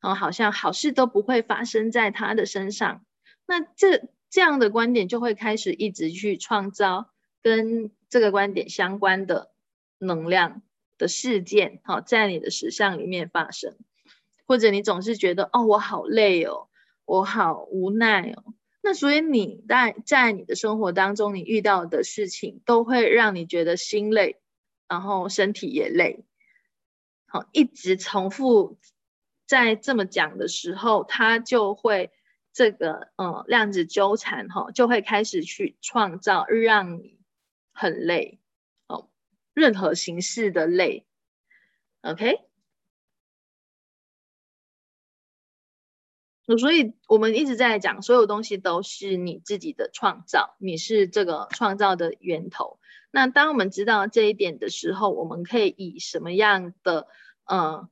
[0.00, 3.04] 然后好像好事都不会发生在他的身上。
[3.44, 7.10] 那这这样的观点就会开始一直去创造。
[7.44, 9.50] 跟这个观点相关的
[9.98, 10.62] 能量
[10.96, 13.74] 的事件，好，在你的实相里面发生，
[14.46, 16.68] 或者你总是觉得哦，我好累哦，
[17.04, 24.40] 我好无奈哦，那所以你在在你的生活当中，你遇到的事情都会让你觉得心累，
[24.88, 26.24] 然后身体也累，
[27.26, 28.78] 好，一直重复
[29.46, 32.10] 在这么讲的时候，它就会
[32.52, 37.22] 这个嗯量子纠缠哈，就会开始去创造让你。
[37.74, 38.38] 很累
[38.86, 39.08] 哦，
[39.54, 41.06] 任何形式的累
[42.02, 42.51] ，OK。
[46.58, 52.78] 所以我们一直在讲，所有东西都是你自己的创造，你是这个创造的源头。
[53.10, 57.06] 那当我们知道这一点的时候，我们可以以什么样的
[57.44, 57.88] 呃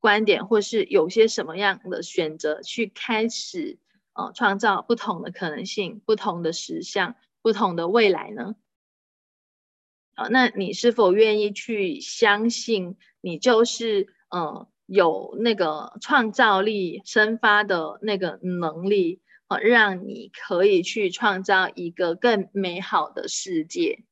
[0.00, 3.78] 观点，或是有些什么样的选择，去开始
[4.14, 8.56] 呃创造不同的可能性、不同的实相、不同的未来呢？
[10.14, 24.04] 啊，那你是否愿意去相信，你就是呃有那个创造力、生发的那个能力，啊，让你可以去创造一个更美好的世界。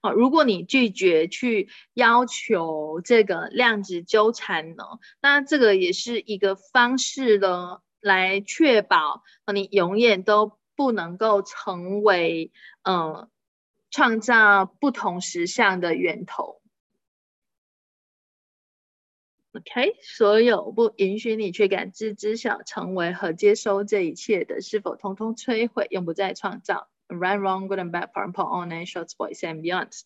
[0.00, 4.84] 好，如果你拒绝去要求这个量子纠缠呢，
[5.20, 12.52] 那这个也是一个方式呢，来确保你永远都不能够成为
[12.82, 13.28] 嗯。
[13.90, 16.57] 创造不同实相的源头。
[19.52, 30.02] OK，所有不允许你去感知、知晓、成为和接收这一切的，是否通通摧毁，永不再创造？Right, wrong, good and bad, part, part, on, and shorts, boys and beyond。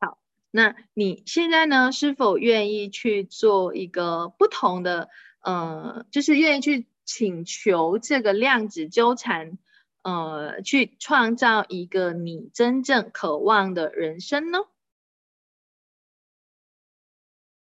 [0.00, 0.18] 好，
[0.50, 1.92] 那你现在呢？
[1.92, 5.10] 是否愿意去做一个不同的？
[5.40, 9.58] 呃，就是愿意去请求这个量子纠缠，
[10.02, 14.60] 呃，去创造一个你真正渴望的人生呢？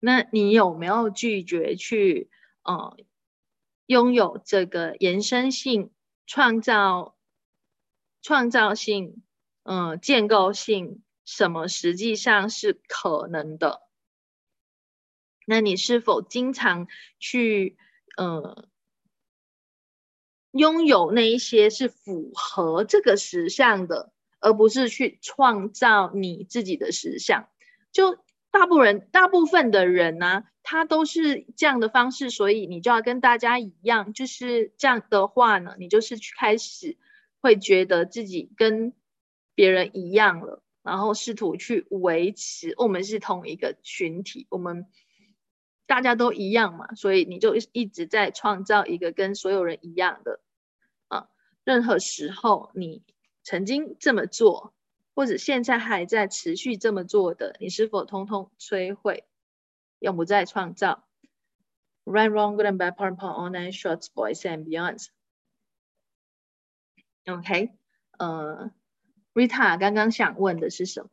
[0.05, 2.29] 那你有没有拒绝去
[2.61, 2.95] 呃
[3.87, 5.91] 拥有这个延伸性、
[6.27, 7.17] 创造、
[8.21, 9.23] 创造性、
[9.63, 11.01] 嗯建构性？
[11.25, 13.81] 什么实际上是可能的？
[15.47, 16.87] 那你是否经常
[17.17, 17.75] 去
[18.15, 18.67] 呃
[20.51, 27.49] 拥有那一些是符合这个实相的，而不是去创造你自己的实相？
[27.91, 28.23] 就。
[28.55, 36.97] 大部分人，大部分的人呢，他都是这样的方式，所以你就要跟大家一样，就是这样的话呢，你就是去开始
[37.41, 38.93] 会觉得自己跟
[39.55, 44.85] 别人一样了，然后试图去维持我们是同一个群体，我们
[45.85, 50.39] 大家都一样嘛，所以你就一直在创造一个跟所有人一样的
[51.09, 51.27] 啊，
[51.65, 53.03] 任何时候你
[53.43, 54.74] 曾经这么做。
[55.15, 59.23] 或者现在还在持续这么做的，你是否通通摧毁，
[59.99, 61.07] 永不再创造
[62.03, 65.07] ？Right, wrong, good and bad, part, part, online, shorts, boys and beyond.
[67.25, 67.71] OK，
[68.19, 68.71] 呃
[69.33, 71.09] ，Rita 刚刚想问的是什么？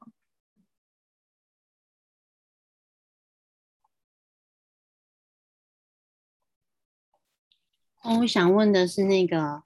[8.03, 9.63] 哦，我想问的是那个，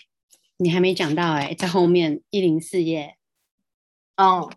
[0.59, 3.17] 你还没讲到哎，在后面一零四页。
[4.17, 4.51] 哦，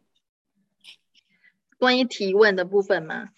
[1.78, 3.30] 关于提问的部分吗？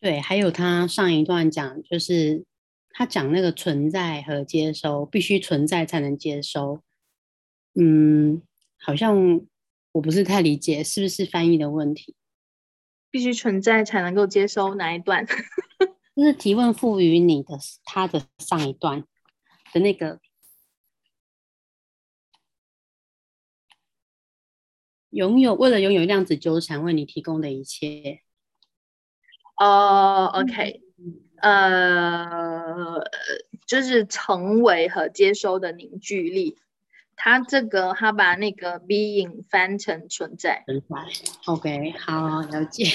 [0.00, 2.44] 对，还有他上一段讲，就是
[2.90, 6.80] 他讲那个存在和接收，必须存在才能接收。
[7.74, 8.42] 嗯，
[8.78, 9.40] 好像
[9.92, 12.14] 我不是太理解，是不是翻译的问题？
[13.10, 15.26] 必须存在才能够接收哪一段？
[16.14, 19.04] 就是提问赋予你的他的上一段
[19.72, 20.20] 的那个。
[25.14, 28.20] 拥有为了拥有量子纠缠为你提供的一切。
[29.56, 30.80] 哦，OK，
[31.36, 33.00] 呃，
[33.64, 36.58] 就是成为和接收的凝聚力。
[37.14, 40.64] 他这个他把那个 being 翻成存在。
[40.66, 40.96] 存在
[41.46, 42.86] ，OK，好，了解。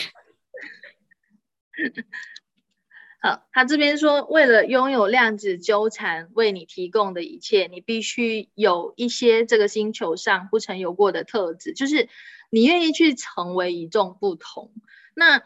[3.22, 12.08] 好，他这边说，为了拥有量子纠缠为你提供的一切，你必须有一些这个星球上不曾有过的特质，就是
[12.50, 14.72] 你愿意去成为与众不同。
[15.14, 15.44] 那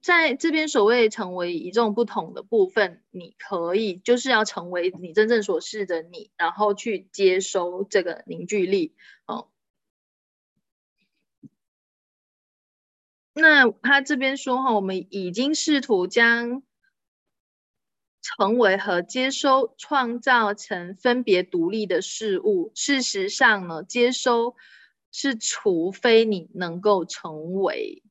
[0.00, 8.94] 在这边所谓成为与众不同的部分，你可以就是要成为你真正所示的你，然后去接收这个凝聚力。
[9.26, 9.48] 哦，
[13.34, 16.62] 那他这边说哈，我们已经试图将。
[18.22, 22.70] 成为和接收创造成分别独立的事物。
[22.74, 24.56] 事实上呢，接收
[25.10, 28.02] 是除非你能够成为，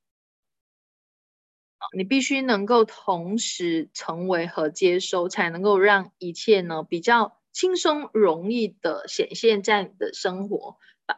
[1.96, 10.78] 你必须能够同时成为和接收，才能够让一切呢比较轻松容易的显现在你的生活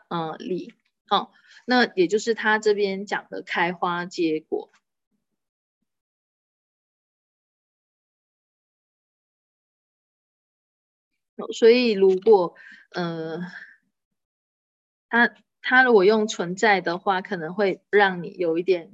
[0.09, 0.73] 嗯里。
[1.09, 1.29] 哦，
[1.65, 4.71] 那也就是他这边讲的开花结果。
[11.53, 12.55] 所以，如果
[12.91, 13.39] 呃，
[15.09, 18.91] 他他如果用存在的话，可能会让你有一点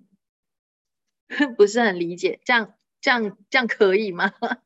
[1.58, 2.40] 不是很理解。
[2.46, 4.32] 这样这样这样可以吗？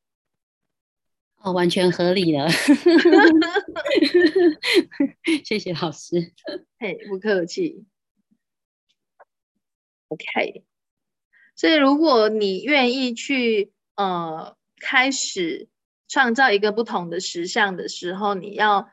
[1.41, 2.47] 哦，完全合理了。
[5.43, 6.33] 谢谢老师。
[6.77, 7.85] 嘿，不客气。
[10.09, 10.63] OK。
[11.55, 15.67] 所以，如果你愿意去呃开始。
[16.11, 18.89] 创造一个不同的实相的时候，你要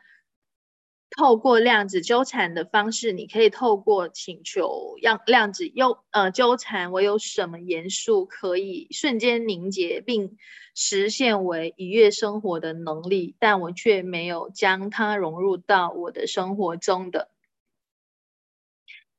[1.11, 10.37] 透过量子纠缠的方式，你可以透过请求让量子纠呃纠缠，我有什么元素可以瞬间凝结并
[10.77, 17.33] 实现为愉悦生活的能力，但我却没有将它融入到我的生活中的。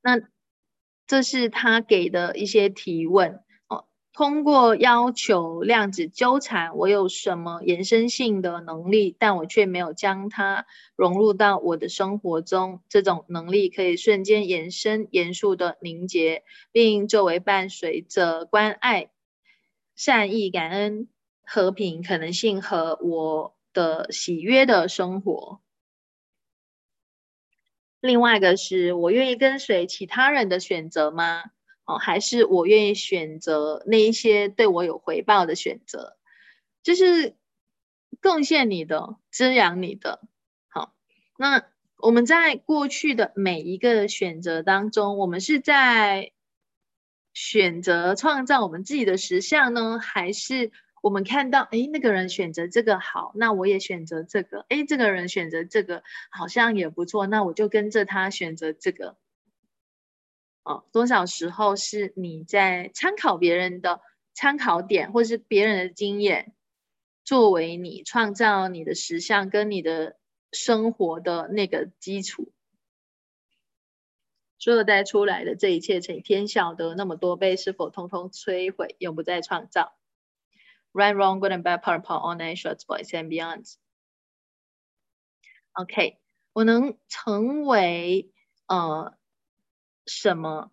[0.01, 0.21] 那
[1.05, 3.43] 这是他给的一些提问。
[4.19, 10.65] 通过要求量子纠缠，我有什么延伸性的能力，但我却没有将它
[10.97, 12.81] 融入到我的生活中。
[12.89, 16.43] 这种能力可以瞬间延伸、严肃的凝结，
[16.73, 19.09] 并作为伴随着关爱、
[19.95, 21.07] 善意、感恩、
[21.45, 25.61] 和平、可能性和我的喜悦的生活。
[28.01, 31.43] 另外一个是我愿意跟随其他人的选择吗？
[31.89, 36.17] 哦，还是我愿意选择那一些对我有回报的选择，
[36.83, 37.35] 就是
[38.21, 40.21] 贡献你的、滋养你的。
[40.67, 40.93] 好，
[41.35, 41.65] 那
[41.97, 46.31] 我们在过去的每一个选择当中，我们是在
[47.33, 50.71] 选择创造我们自己的实相呢，还是
[51.01, 59.17] 我们看到，哎，那个人选择这个好，那我也选择这个，哎，这个人选择这个好像也不错，那我就跟着他选择这个。
[60.69, 64.01] 哦，多少时候是你在参考别人的
[64.35, 66.53] 参考点，或是别人的经验，
[67.23, 70.15] 作为你创造你的实相跟你的
[70.51, 72.53] 生活的那个基础。
[74.59, 79.97] 所有带出来的这一切，成天晓得那么多倍，是否通通摧毁，永不再创造
[80.93, 83.73] ？Right, wrong, good and bad, part, part, all night, shorts, boys and beyond.
[85.71, 86.19] OK，
[86.53, 88.31] 我能成为
[88.67, 89.17] 呃。
[90.09, 90.71] 什么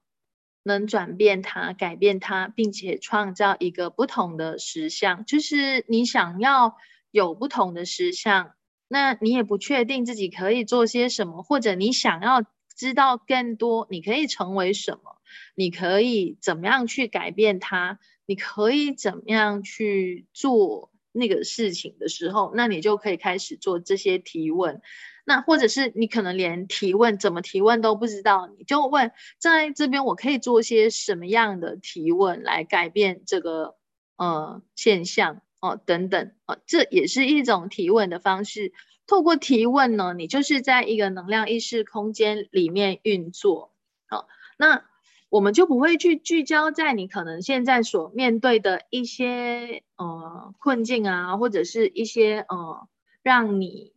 [0.64, 5.24] 能转变它、改变它，并且创造一个不同的实相？
[5.24, 6.76] 就是你想要
[7.12, 8.54] 有不同的实相，
[8.88, 12.42] 那你也不确定自己可以做些什么，或者你想要
[12.74, 15.20] 知道更多，你可以成为什么？
[15.54, 17.98] 你可以怎么样去改变它？
[18.26, 24.82] 你可以怎么样去做那个事情的时候，那你就可以开始做这些提问。
[25.28, 33.74] 那或者是你可能连提问怎么提问都不知道，你就问在这边我可以做些什么样的提问来改变这个
[34.16, 38.72] 呃现象哦等等啊，这也是一种提问的方式。
[39.08, 43.72] 透过提问呢，你就是在一个能量意识空间里面运作。
[44.06, 44.84] 好，那
[45.28, 52.86] 我们就不会去聚焦在你可能现在所面对的一些呃困境啊，或者是一些呃
[53.24, 53.95] 让你。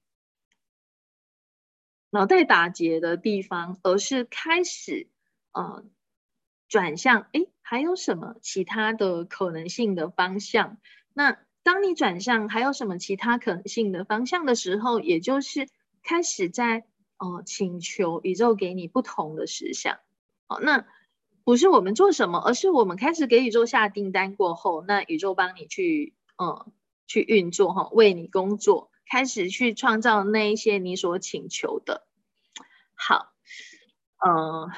[2.12, 5.08] 脑袋打结的地方，而是开始，
[5.52, 5.84] 呃，
[6.68, 10.78] 转向，哎，还有什么其他的可能性的方向？
[11.14, 15.68] 那当你转向还有什么其他可能性的方向的时候，也就是
[16.02, 16.86] 开始在，
[17.18, 20.00] 呃，请求宇宙给你不同的实相。
[20.48, 20.88] 好，那
[21.44, 26.72] 不是我们做什么，而是我们开始给宇宙下订单过后，那宇宙帮你去，嗯，
[27.06, 28.89] 去运作，哈，为你工作。
[29.10, 32.08] 开始去创造那一些你所请求的。
[32.94, 33.34] 好，
[34.18, 34.70] 呃，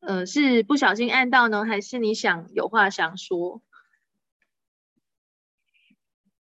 [0.00, 3.62] 呃，是不小心按到呢，还是你想有话想说？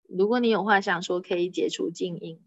[0.09, 2.43] 如果你有话想说，可以解除静音。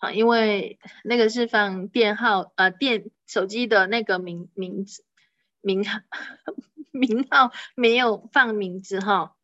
[0.00, 5.04] 好，因为那个是放电号，呃，电手机的那个名名字。
[5.60, 6.00] 名号
[6.92, 9.34] 名号没有放名字哈。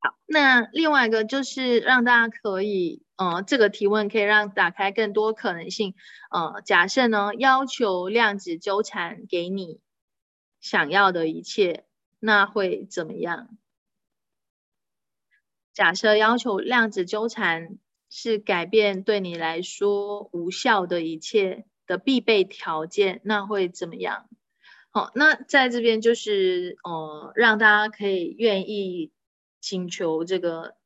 [0.00, 5.94] 好，那另外一个就是让大家可以，呃，这个提问可以让打开更多可能性。
[6.30, 9.80] 呃，假设呢要求量子纠缠给你
[10.60, 11.84] 想要的一切，
[12.18, 13.56] 那会怎么样？
[15.76, 17.78] 假设要求量子纠缠。
[18.14, 24.28] 是改变对你来说无效的一切的必备条件，那会怎么样？
[24.90, 29.10] 好，那在这边就是呃，让大家可以愿意
[29.62, 30.76] 请求这个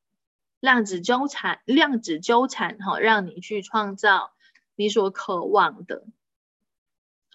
[0.60, 4.30] 量子纠缠，量子纠缠哈，让你去创造
[4.76, 6.04] 你所渴望的。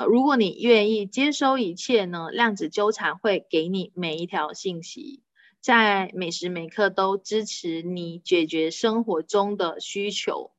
[0.07, 5.21] 如果你愿意接收一切呢，量子纠缠会给你每一条信息。
[5.61, 10.51] 在每时每刻都支持你解决生活中的需求。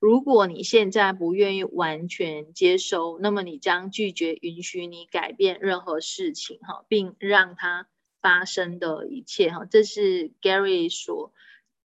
[0.00, 7.88] 如果你现在不愿意完全接收，那么你将拒绝允许你改变任何事情，哈，并让它
[8.20, 11.32] 发生的一切，哈，这是 Gary 所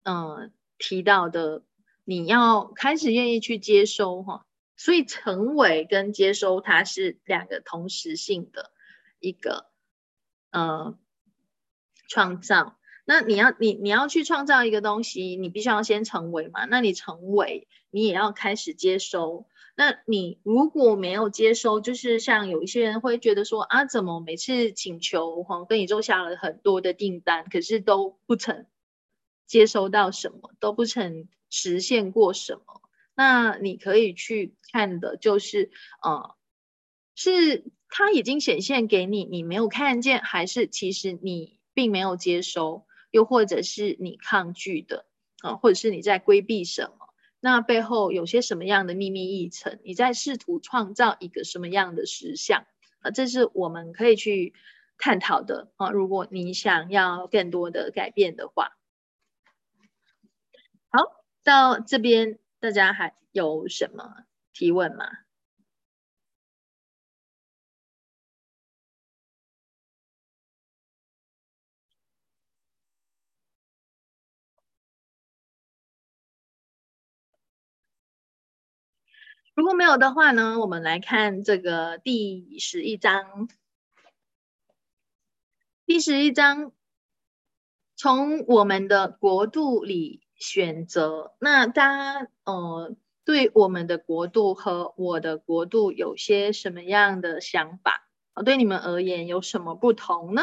[0.03, 1.63] 嗯提到的。
[2.03, 4.45] 你要开始愿意去接收，哈，
[4.75, 8.71] 所以成为跟接收它是两个同时性的
[9.19, 9.69] 一个，
[10.51, 10.97] 呃。
[12.11, 16.65] 创造，那你要你你要去创造一个东西，你必须要先成为嘛？
[16.65, 19.47] 那你成为，你也要开始接收。
[19.77, 28.65] 那你如果没有接收，就是像有一些人会觉得说啊，怎么每次请求黄跟宇宙下了很多的订单，可是都不曾
[29.47, 32.81] 接收到什么，都不曾实现过什么。
[33.15, 35.71] 那你可以去看的就是，
[36.03, 36.35] 呃，
[37.15, 45.05] 是它已经显现给你，你没有看见，还是其实你并没有接收，又或者是你抗拒的
[45.41, 47.07] 啊，或者是你在规避什么？
[47.39, 49.79] 那背后有些什么样的秘密议程？
[49.83, 52.65] 你在试图创造一个什么样的实相
[52.99, 53.09] 啊？
[53.09, 54.53] 这是我们可以去
[54.97, 55.89] 探讨的啊。
[55.89, 58.77] 如果你想要更多的改变的话，
[60.89, 65.05] 好，到这边大家还有什么提问吗？
[79.61, 83.47] 如果没有的话呢，我们来看这个第十一章。
[85.85, 86.71] 第十一章，
[87.95, 91.35] 从我们的国度里选择。
[91.37, 91.85] 那大
[92.23, 98.09] 家呃，对我们的国度和我的国度有些什么样的想法？
[98.33, 100.41] 啊，对你们而言有什么不同呢？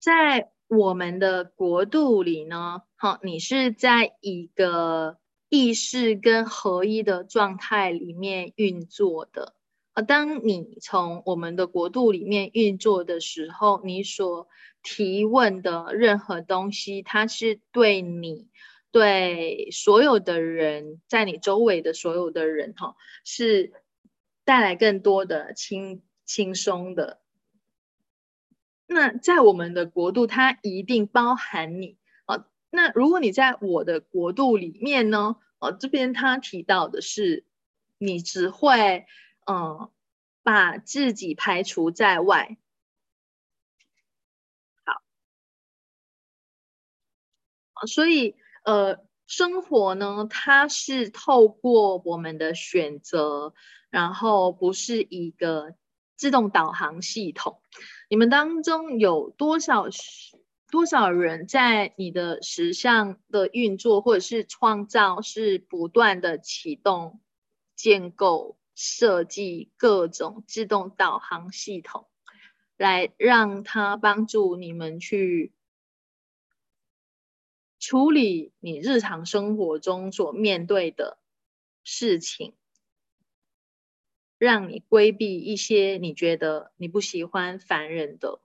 [0.00, 5.18] 在我们的国度里呢，好，你是在一个
[5.48, 9.56] 意识跟合一的状态里面运作的。
[9.94, 14.46] 啊，当你从我们的国度里面运作的时候，你所
[14.80, 18.46] 提问的任何东西，它是对你、
[18.92, 22.94] 对所有的人，在你周围的所有的人，哈，
[23.24, 23.72] 是
[24.44, 27.18] 带来更多的轻轻松的。
[28.92, 32.44] 那在我们的国度，它一定包含你啊。
[32.70, 35.36] 那如果你在我的国度里面呢？
[35.60, 37.44] 哦，这边他提到的是，
[37.98, 39.06] 你只会
[39.46, 39.90] 嗯
[40.42, 42.56] 把自己排除在外。
[44.82, 45.02] 好，
[47.86, 48.34] 所以
[48.64, 53.54] 呃，生活呢，它是透过我们的选择，
[53.90, 55.74] 然后不是一个
[56.20, 57.62] 自动导航系统。
[58.10, 59.86] 你们当中有多少
[60.70, 67.22] 多少人在你的实相的运作或者是创造是不断的启动、
[67.74, 72.06] 建构、设计各种自动导航系统，
[72.76, 75.54] 来让它帮助你们去
[77.78, 81.16] 处理你日常生活中所面对的
[81.82, 82.52] 事情。
[84.40, 88.40] 让你规避一些你觉得你不喜欢、烦人的。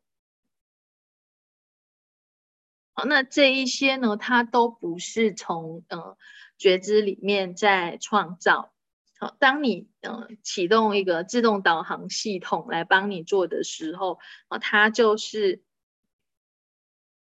[2.92, 6.18] 好，那这一些呢，它都不是从呃
[6.58, 8.74] 觉知里面在创造。
[9.18, 14.20] 好，当你呃启动一个自动导航系统来帮你做的时候，
[14.50, 15.64] 啊，它就是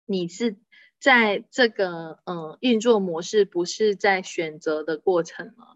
[0.05, 0.59] 你是
[0.99, 5.73] 在这个呃运作模式，不是在选择的过程了。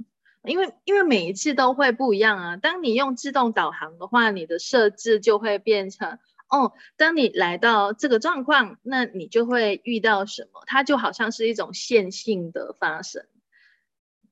[0.47, 2.57] 因为因为每一次都会不一样啊。
[2.57, 6.19] 当你用自动导航的话，你的设置就会变成
[6.49, 6.73] 哦。
[6.97, 10.63] 当你来到这个状况，那你就会遇到什么？
[10.65, 13.25] 它就好像是一种线性的发生，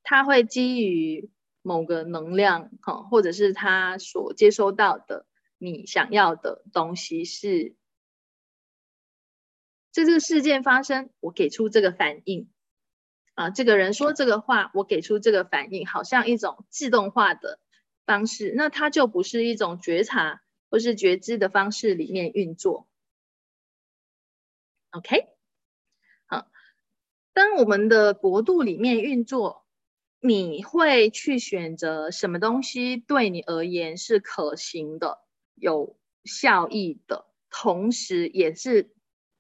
[0.04, 1.30] 它会基于
[1.62, 5.26] 某个能量哈，或者是它所接收到的
[5.58, 7.76] 你想要的东西是，
[9.92, 12.50] 这个事件发生，我给出这个反应。
[13.36, 17.60] 啊，这个人说这个话，我给出这个反应，好像一种自动化的
[18.06, 22.88] 方式，那它就不是一种觉察或是觉知的方式里面运作。
[24.92, 25.26] OK，
[26.28, 26.48] 好，
[27.34, 29.66] 当我们的国度里面运作，
[30.20, 35.18] 你会去选择什么东西对你而言是可行的、
[35.56, 38.94] 有效益的，同时也是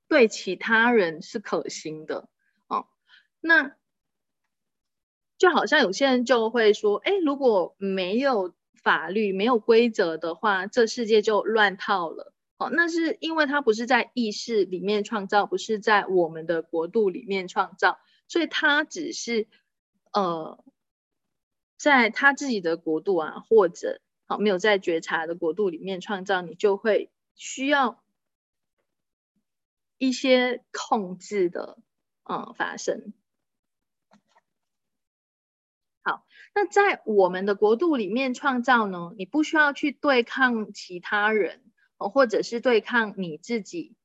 [0.07, 2.27] 对其他人是可行的。
[2.65, 2.87] 哦，
[3.39, 3.75] 那。
[5.37, 12.33] 就好像有些人就会说，哎，如果没有法律、没有规则的话，这世界就乱套了。
[12.57, 19.47] 哦，那是因为它不是在意识里面创造，不是在我们的国度里面创造，所以它只是
[20.13, 20.63] 呃，
[21.77, 28.01] 在他自己的国度啊，或者好没有在觉察的国度里面创造，你就会需要
[29.97, 31.79] 一些控制的
[32.23, 33.13] 嗯发生。
[36.03, 36.25] 好，
[36.55, 39.13] 那在我们的国度里面创造呢？
[39.17, 41.61] 你不需要去对抗其他人，
[41.97, 43.95] 或者是对抗你自己，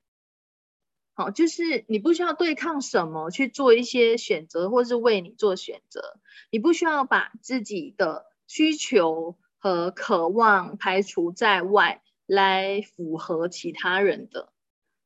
[1.13, 6.21] 好，就是你不需要对抗什么去做一些选择，或是为你做选择。
[6.51, 14.53] 你不需要把自己的需求和渴望排除在外，来符合其他人的，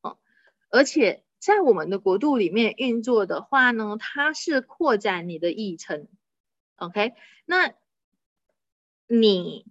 [0.03, 0.18] 哦，
[0.70, 6.07] 而且在我们的国度里面运作的话呢，它是扩展你的议程
[6.83, 7.14] ，OK？
[7.45, 7.72] 那
[9.07, 9.66] 你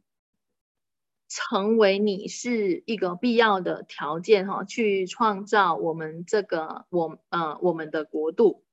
[1.27, 8.63] 成为你是一个必要的条件哈，去创造我们这个我呃我们的国度。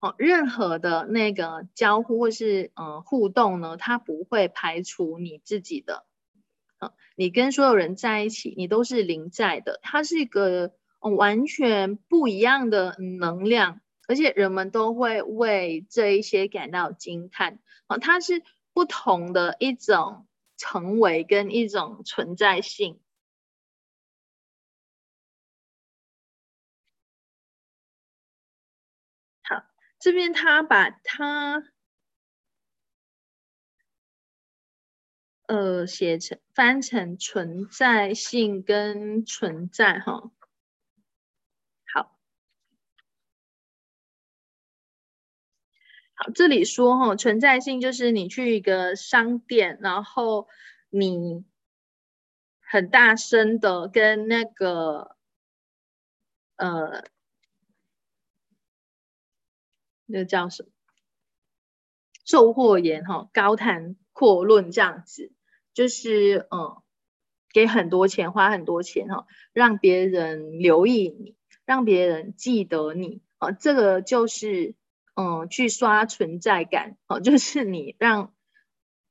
[0.00, 6.04] 哦，任何的那个交互或是嗯互动呢，它不会排除你自己的。
[6.80, 13.80] 嗯，你跟所有人在一起，你都是临在的，它是一个完全不一样的能量，
[14.12, 17.58] 而且人们都会为这一些感到惊叹。
[17.86, 18.42] 啊，它是
[18.74, 23.00] 不同的一种成为跟一种存在性。
[29.40, 29.64] 好
[29.98, 31.64] 这边他把它
[35.46, 40.30] 呃写成翻成存在性跟存在哈，
[41.92, 42.18] 好，
[46.34, 50.48] 这里说哈存在性就是你去一个商店，然后
[50.90, 51.44] 你
[52.60, 55.16] 很大声的跟那个
[56.56, 57.04] 呃。
[60.04, 60.68] 那叫什么？
[62.26, 65.32] 售货员哈，高谈阔论这样子，
[65.72, 66.82] 就是嗯，
[67.54, 74.74] 给很多钱，花很多钱哈，让别人留意你，让别人记得你啊，这个就是
[75.16, 78.32] 嗯，去刷存在感哦， 就是你让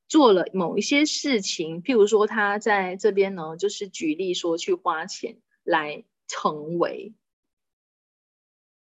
[0.08, 7.14] 做了某一些事情，譬如说他在这边呢，就是举例说去花钱来成为，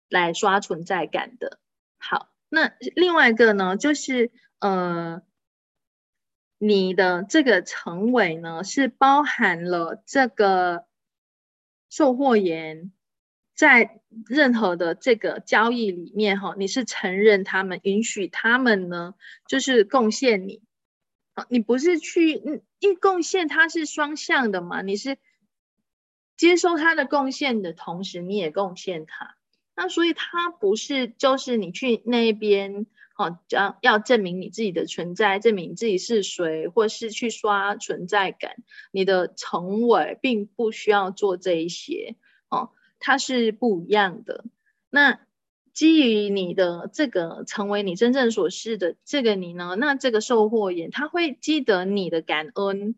[0.09, 1.59] 来刷存在感的。
[1.97, 5.21] 好，那另外一个呢，就是呃，
[6.59, 10.85] 你的这个成为呢，是包含了这个
[11.89, 12.91] 售货员
[13.57, 19.15] 在任何的这个交易里面哈，你是承认他们，允许他们呢，
[19.47, 20.61] 就是贡献你，
[21.33, 25.17] 啊，你不是去，嗯，一贡献它是双向的嘛，你是
[26.37, 29.35] 接收他的贡献的同时，你也贡献他。
[29.75, 32.85] 那所以它不是，就是你去那边，
[33.15, 38.55] 哦，要要证明你自己的存在，证明你自己是谁，或是去刷存在感。
[38.91, 42.15] 你的成为并不需要做这一些，
[42.99, 44.45] 它是不一样的。
[44.89, 45.19] 那
[45.73, 52.95] 基于你的这个成为你真正所是的这个你呢，那这个售货员他会记得你的感恩，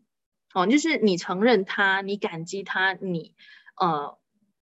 [0.54, 3.34] 哦，就是你承认他，你感激他，你
[3.76, 4.18] 呃，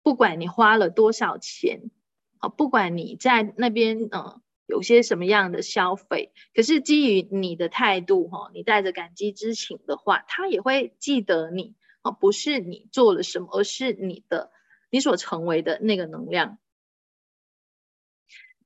[0.03, 1.91] 不管你花了多少钱。
[2.39, 14.51] 啊，不管你在那边，嗯，有些什么样的消费，可是基于你的态度，哈，你带着感激之情的话，他也会记得你，啊，不是你做了什么，而是你的，
[14.93, 16.59] 你所成为的那个能量。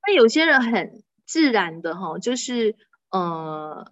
[0.05, 2.75] 那有些人很自然的，哈，就是，
[3.09, 3.91] 呃，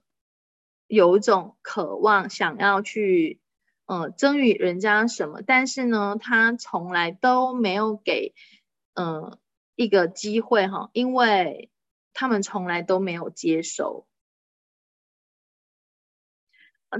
[0.85, 3.39] 有一种渴望想要去，
[3.85, 8.35] 呃，赠予人家什么，但是呢，他从来都没有给，
[8.93, 9.39] 呃。
[9.77, 11.69] 一个机会哈，因为
[12.13, 14.07] 他们从来都没有接收，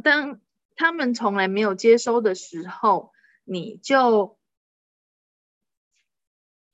[0.04, 0.42] 当
[0.76, 3.14] 他们从来没有接收的时候，
[3.46, 4.38] 你就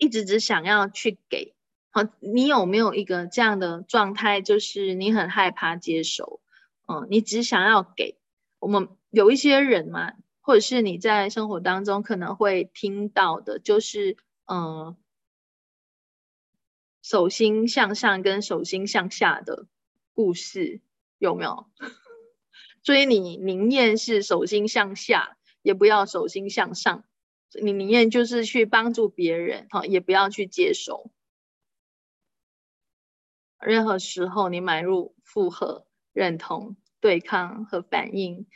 [0.02, 1.54] 一直只想要去给。
[1.92, 6.42] 好，你有没有一个这样的状态，就是你很害怕接收，
[6.88, 8.18] 嗯，你只想要给。
[8.58, 14.98] 我们有一些人嘛，或者是你在生活当中可能会听到的，就是嗯。
[17.04, 19.66] 手心向上跟手心向下的
[20.14, 20.82] 故事
[21.18, 21.68] 有没有？
[22.84, 27.04] 所以你宁愿是手心向下，也不要手心向上。
[27.60, 31.12] 你宁愿就是去帮助别人，哈，也不要去接收。
[33.60, 38.48] 任何时候你买入附和、认同、对抗和反应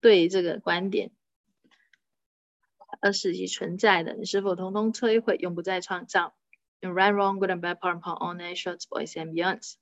[0.00, 1.12] 对这个观点，
[3.00, 6.34] 而实际存在的，你是否通通摧毁，永不再创造
[6.80, 9.76] ？right, wrong, good and bad, part and part, all nations, boys and beyonds。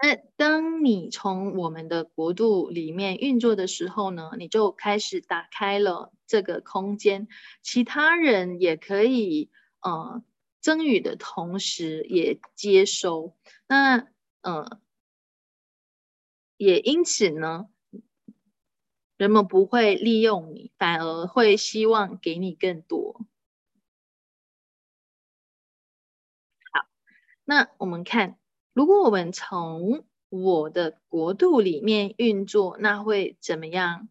[0.00, 7.26] 那当你从我们的国度里面运作的时候呢，你就开始打开了这个空间，
[7.62, 10.22] 其他人也可以呃
[10.60, 13.36] 赠予的同时也接收。
[13.66, 14.06] 那
[14.42, 14.78] 呃
[16.56, 17.68] 也因此呢，
[19.16, 23.20] 人们不会利用你，反而会希望给你更多。
[26.72, 26.88] 好
[27.44, 28.38] 那我们看，
[28.72, 34.08] 如果我们从我的国度里面运作，那会怎么样？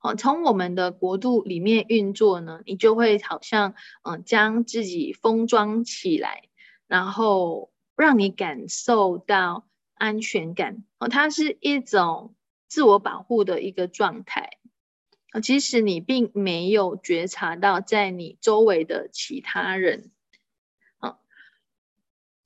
[0.00, 6.42] 哦，从我们的国度里面运作呢，你就会好像嗯，将自己封装起来，
[6.86, 10.84] 然后让你感受到安全感。
[10.98, 12.34] 哦，它是一种
[12.68, 14.58] 自我保护的一个状态。
[15.42, 20.11] 其实你并没有觉察到在你周围的其他人。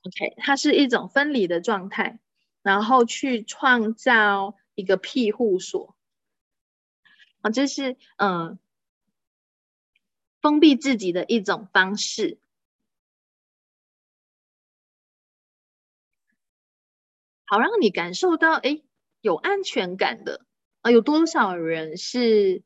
[0.07, 2.19] ，OK，它是一种分离的状态，
[2.63, 5.95] 然后去创造一个庇护所。
[7.41, 8.57] 啊，这是嗯，
[10.41, 12.39] 封闭自己的一种方式，
[17.45, 18.81] 好让你感受到哎
[19.21, 20.45] 有安全感的
[20.81, 20.91] 啊。
[20.91, 22.63] 有多少人是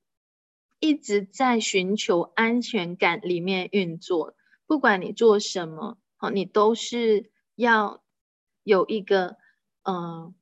[0.79, 4.35] 一直在寻求安全感里面运作？
[4.65, 8.03] 不管你做什么，好，你都是要
[8.63, 9.37] 有一个
[9.81, 10.35] 嗯。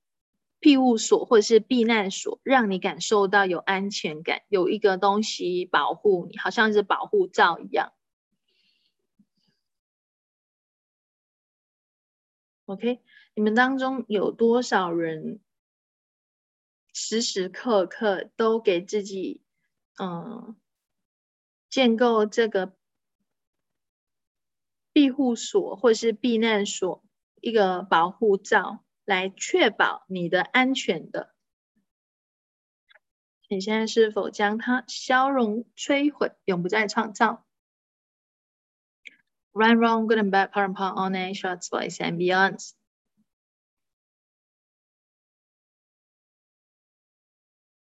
[0.62, 7.94] 庇护所或者是避难所，让你感受到有安全感，有一个东西保护你，好像是保护罩一样。
[12.66, 13.00] OK，
[13.36, 15.40] 你们当中有多少人
[16.94, 19.42] 时时刻刻都给自己
[19.98, 20.58] 嗯
[21.72, 22.74] 建构这个
[25.00, 27.02] 庇护所或是避难所
[27.40, 28.84] 一个保护罩？
[29.06, 31.34] 来确保你的安全的，
[33.48, 37.46] 你现在是否将它消融、摧毁，永不再创造
[39.54, 42.60] ？Run, wrong, good and bad, power and power, on a short, voice and beyond。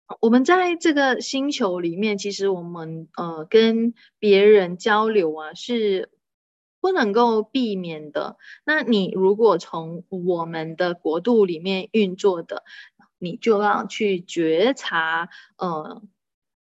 [0.20, 6.10] 我们在这个星球里面，其实我们呃跟别人交流啊是。
[6.84, 8.36] 不能够避免的。
[8.62, 12.62] 那你如果从我们的国度里面运作的，
[13.16, 16.02] 你就要去觉察，呃，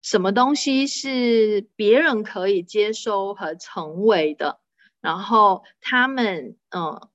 [0.03, 4.59] 什么东西是别人可以接收和成为的，
[5.01, 7.09] 然后他们，嗯，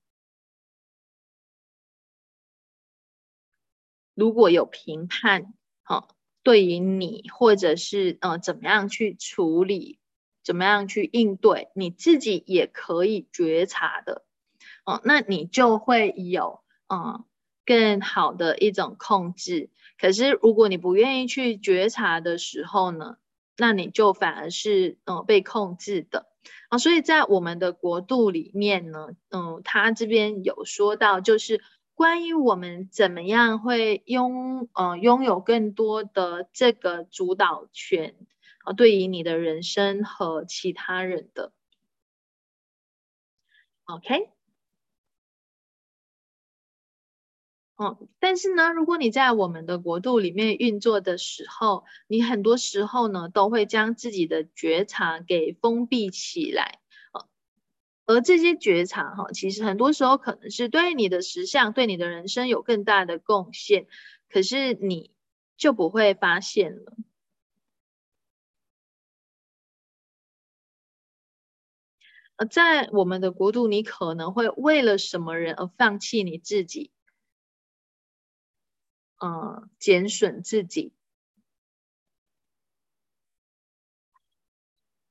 [4.16, 5.54] 如果有评判，
[5.84, 6.08] 好，
[6.42, 10.00] 对于你或者是，呃，怎么样去处理？
[10.46, 11.70] 怎么样去应对？
[11.74, 14.22] 你自己也可以觉察的，
[14.84, 17.24] 哦，那你就会有嗯
[17.64, 19.70] 更好的一种控制。
[19.98, 23.16] 可是如果你不愿意去觉察的时候呢，
[23.56, 26.26] 那你就反而是嗯被控制的
[26.68, 26.78] 啊。
[26.78, 31.60] 所以在我们的国度里面呢，嗯，他这边有说到，就是
[31.96, 38.14] 关于我们怎么样会拥呃拥有更多的这个主导权。
[38.66, 41.52] 啊，对于你的人生和其他人的
[43.84, 44.28] ，OK，
[47.78, 56.80] 嗯，但是呢，如果你在我们的国度里面运作的时候，你很多时候呢都会将自己的觉察给封闭起来，
[58.06, 63.86] 而这些觉察哈，其实很多时候可能是对你的实相、对你的人生有更大的贡献，
[64.28, 65.12] 可是你
[65.56, 66.92] 就不会发现了。
[72.36, 76.90] 呃，在我们的国度，你可能会为了什么人而放弃你自己，
[79.18, 80.92] 嗯，减损自己，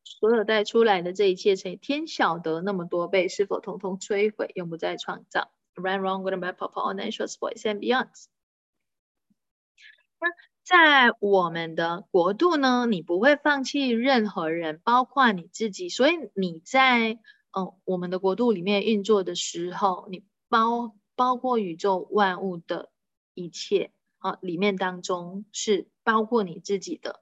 [0.04, 8.28] 所有带出来的这一切，乘天晓得那么多倍，是否通通摧毁，永不再创造？Run wrong, good and bad, pop, all nations, boys and beyonds。
[10.66, 15.90] 在我们的国度呢，你不会放弃任何人，包括你自己。
[15.90, 17.20] 所以你在
[17.56, 22.90] 嗯我们的国度里面运作的时候，你包包括宇宙万物的
[23.36, 27.22] 一切啊，里面当中是包括你自己的。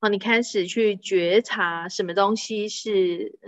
[0.00, 3.38] 哦，你开始去觉察什么东西是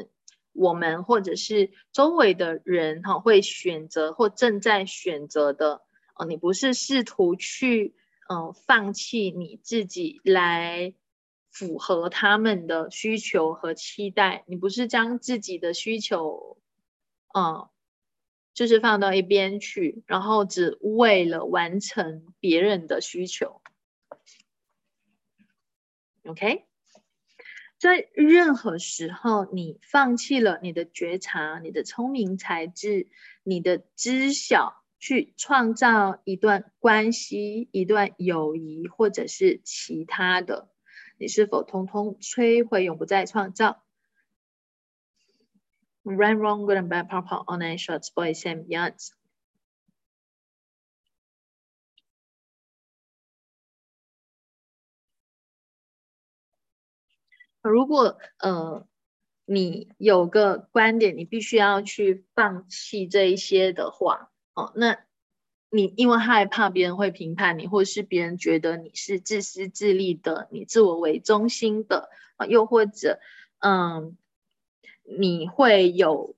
[0.53, 5.80] 我们或者是周围的人哈会选择或正在选择的
[6.14, 7.95] 哦，你不是试图去。
[8.29, 10.95] 嗯，放弃你自己来
[11.51, 16.59] 符合他们的需求和期待，你不是将自己的需求，
[17.35, 17.68] 嗯，
[18.55, 23.61] 就是放到一边去，然后只为了完成别人的需求。
[26.25, 26.64] OK，
[27.79, 33.09] 在任何时候，你放弃了你的觉察、你的聪明才智、
[33.43, 34.84] 你的知晓。
[35.05, 40.70] 去创造一段关系一段友谊或者是其他的。
[41.18, 43.84] 你是否通通摧毁永不再创造
[46.05, 49.11] ？Run wrong good and bad pop out on and shorts boys and yards
[57.61, 58.88] 如果呃
[59.44, 64.98] 你有个观点你必须要去放弃这一些的话哦，那
[65.70, 73.18] 你因为害怕别人会评判你，或者是别人觉得你是自私自利的，你自我为中心的啊，又或者
[73.59, 74.16] 嗯，
[75.02, 76.36] 你会有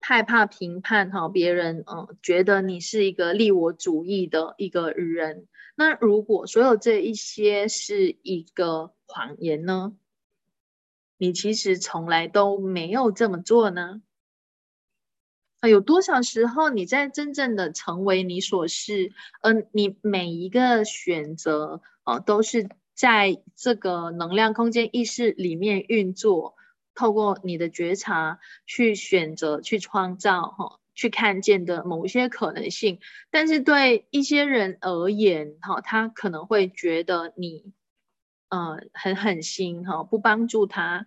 [0.00, 5.46] 害怕评判哈别人，嗯，觉得你是一个利我主义的一个人。
[5.74, 9.94] 那如果所有这一些是一个谎言呢？
[11.18, 14.02] 你其实从来都没有这么做呢？
[15.62, 19.12] 啊，有多少时候你在真正的成为你所是？
[19.42, 26.56] 嗯，你每一个选择，呃，都是在这个能量空间意识里面运作，
[26.96, 30.78] 透过你的觉察去选择、去创造，哈。
[30.94, 33.00] 去看见的某一些可能性，
[33.30, 37.72] 但是对一些人而言，哈，他可能会觉得你，
[38.50, 41.06] 呃，很狠心，哈，不帮助他，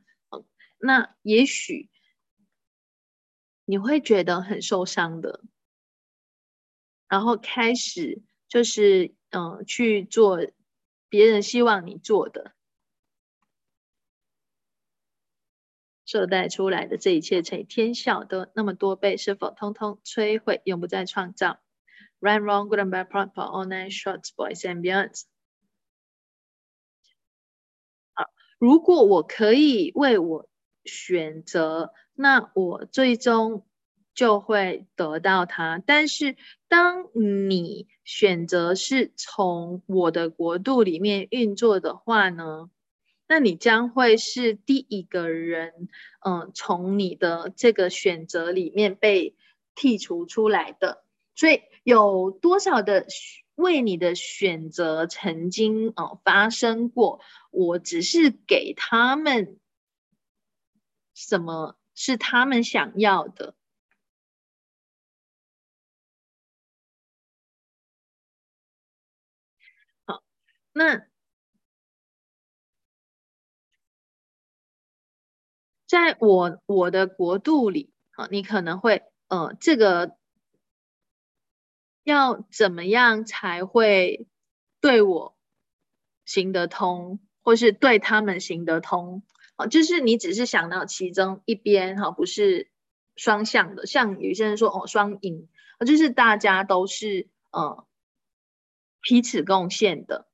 [0.79, 1.87] 那也许
[3.65, 5.41] 你会觉得很受伤的，
[7.07, 10.39] 然后开始就是，嗯，去做
[11.09, 12.53] 别人希望你做的。
[16.05, 21.59] 设带出来的这一切乘以天晓的那么多倍，是否通通摧毁，永不再创造
[22.19, 25.23] ？Right, wrong, good and bad, proper, all nine shorts, boys and beyonds。
[28.13, 30.47] 好，如果我可以为我
[30.85, 33.65] 选择，那我最终
[34.13, 35.81] 就会得到它。
[35.85, 36.35] 但是，
[36.67, 42.69] 当你选择是从我的国度里面运作的话呢？
[43.27, 45.89] 那你将会是第一个人，
[46.23, 49.35] 嗯，从你的这个选择里面被
[49.75, 51.03] 剔除出来的。
[51.35, 53.07] 所以有多少的
[53.55, 57.19] 为你的选择曾经哦发生过？
[57.49, 59.57] 我只是给他们
[61.15, 63.55] 什么是他们想要的。
[70.07, 70.23] 好，
[70.73, 71.07] 那。
[75.89, 80.15] 在我我的国度里，啊，你可能会，呃，这个
[82.05, 84.27] 要怎么样才会
[84.79, 85.35] 对我
[86.23, 89.23] 行得通，或是对他们行得通？
[89.55, 92.69] 啊，就是你只是想到其中一边，哈，不是
[93.15, 93.85] 双向的。
[93.85, 95.47] 像有些人说，哦，双赢，
[95.77, 97.85] 啊，就是大家都是，呃，
[99.01, 100.27] 彼此贡献的。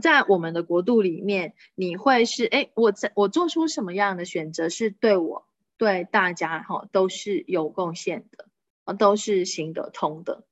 [0.00, 5.46] 在我们的国度里面，你会是哎，我在我做出什么样的选择是对我
[5.76, 8.48] 对大家哈都是有贡献的
[8.84, 10.44] 啊，都是行得通的。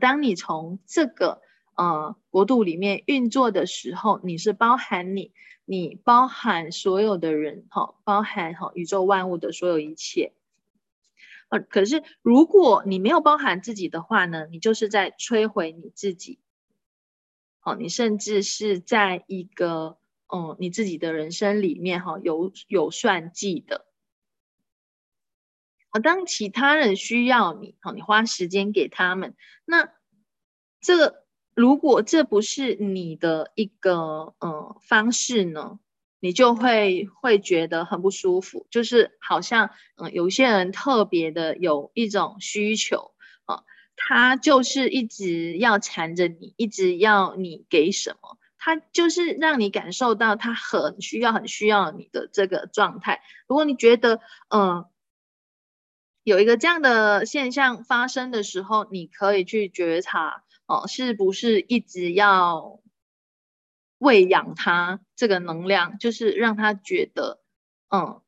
[0.00, 1.40] 当你从这个
[1.76, 5.32] 呃国度里面运作的时候，你是包含你，
[5.64, 10.32] 你包含所有的人哈，包含哈宇宙万物的所有一切。
[11.48, 16.38] 呃，可是如果你没有包含自己的话呢，你就是在摧毁你自己。
[17.62, 19.98] 哦，你甚至是在一个
[20.28, 23.86] 嗯你自己的人生里面哈有有算计的。
[25.90, 29.92] 啊，当其他人需要你，好，你花时间给他们，那
[30.80, 31.23] 这个
[31.54, 35.78] 如果这不是你的一个嗯方式呢，
[36.20, 43.12] 你就会会觉得很不舒服，就是好像嗯有些人特别的有一种需求
[43.44, 43.62] 啊。
[43.96, 53.22] 他就是一直要缠着你，一直要你给什么，他就是让你感受到他很需要、很需要你的这个状态。
[53.46, 54.86] 如果你觉得，嗯，
[56.24, 62.80] 有一个这样的现象发生的时候，你可以去觉察，哦，是不是一直要
[63.98, 67.40] 喂养他这个能量，就是让他觉得，
[67.88, 68.20] 嗯，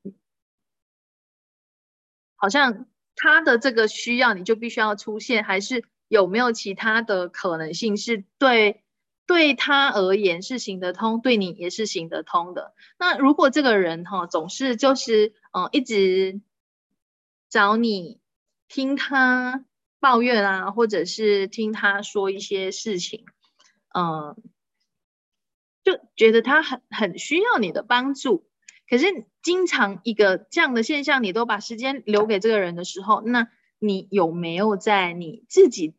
[2.36, 2.86] 好像。
[3.18, 8.84] 他的这个需要你就必须要出现，还是有没有其他的可能性是对
[9.24, 12.74] 对他而言是行得通，对你也是行得通的？
[12.98, 16.42] 那如果这个人哈总是就是嗯一直
[17.48, 18.20] 找你
[18.68, 19.64] 听他
[20.00, 23.24] 抱怨啊，或者是听他说一些事情，
[23.94, 24.36] 嗯，
[25.82, 28.46] 就觉得他很很需要你的帮助。
[28.88, 29.06] 可是，
[29.42, 33.48] 经常一个这样的现象，你都把时间留给这个人的时候，那
[33.80, 35.94] 你有没有在你自己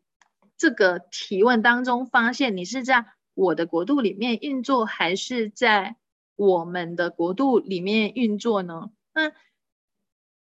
[0.56, 5.96] 这个提问当中发现，你是在我的国度里面运作，还是在
[6.34, 8.90] 我们的国度里面运作呢？
[9.12, 9.32] 那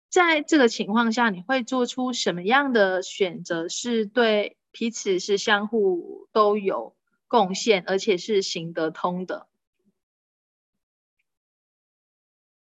[0.10, 6.96] 在这个情况下，你会做出什么样的选择，是对彼此是相互都有
[7.28, 9.48] 贡献，而且是行得通的？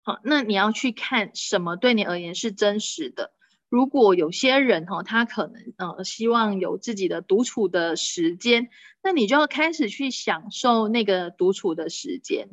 [0.04, 3.34] 好，那你要去看什么对你而言是真实的。
[3.70, 8.70] 如果有些人哈，他可能呃希望有自己的独处的时间，
[9.02, 12.50] 那你就要开始去享受那个独处的时间。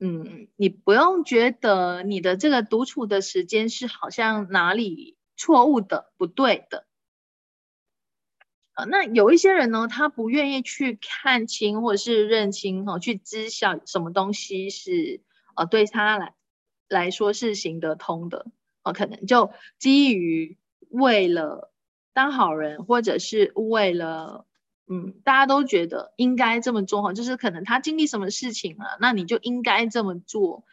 [0.00, 6.86] 嗯，你不用觉得你的这个独处的时间是好像哪里错误的、不对的。
[8.88, 15.20] 那有一些人呢，他不愿意去看清或者是认清哈，去知晓什么东西是
[15.56, 16.34] 呃对他来
[16.88, 18.46] 来说是行得通的。
[18.94, 20.56] 可能就基于
[20.88, 21.72] 为了
[22.14, 24.46] 当好人，或者是为了
[24.88, 30.64] 嗯，大家都觉得应该这么做哈，就是可能他经历什么事情了，那你就应该这么做。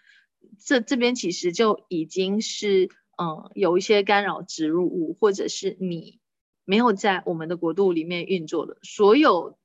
[0.63, 6.19] 这这边其实就已经是嗯，有一些干扰植入物，或者是你
[6.63, 9.57] 没有在我们的国度里面运作的所有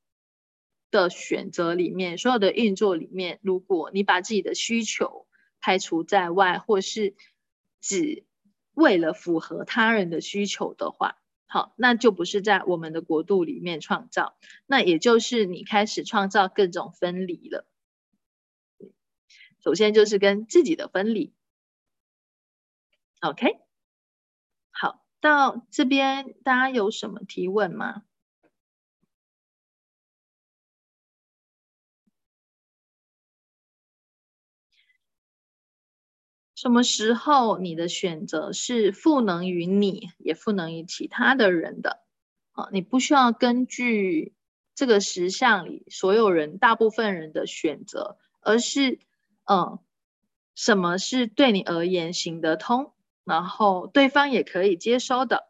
[0.90, 5.26] 的选择里面，所有的运作里面，如果你把自己的需求
[5.61, 7.14] 排除在外，或是
[7.80, 8.24] 只
[8.74, 11.16] 为了符合他人的需求的话，
[11.53, 17.66] 好，那就不是在我们的国度里面创造，那也就是你开始创造各种分离了。
[19.59, 21.34] 首先就是跟自己的分离。
[23.20, 23.59] OK，
[24.70, 28.05] 好，到这边大家有什么提问吗？
[36.61, 42.02] 什么时候你的选择是赋能于你，也赋能于其他的人的？
[42.52, 44.34] 啊，你不需要根据
[44.74, 48.98] 这个实相里所有人、大部分人的选择，而是，
[49.46, 49.78] 嗯，
[50.54, 52.92] 什么是对你而言行得通，
[53.24, 55.49] 然后对方也可以接收的。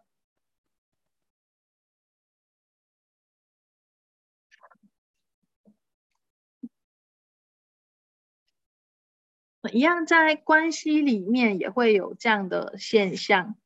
[9.71, 13.57] 一样在关系里面也会有这样的现象，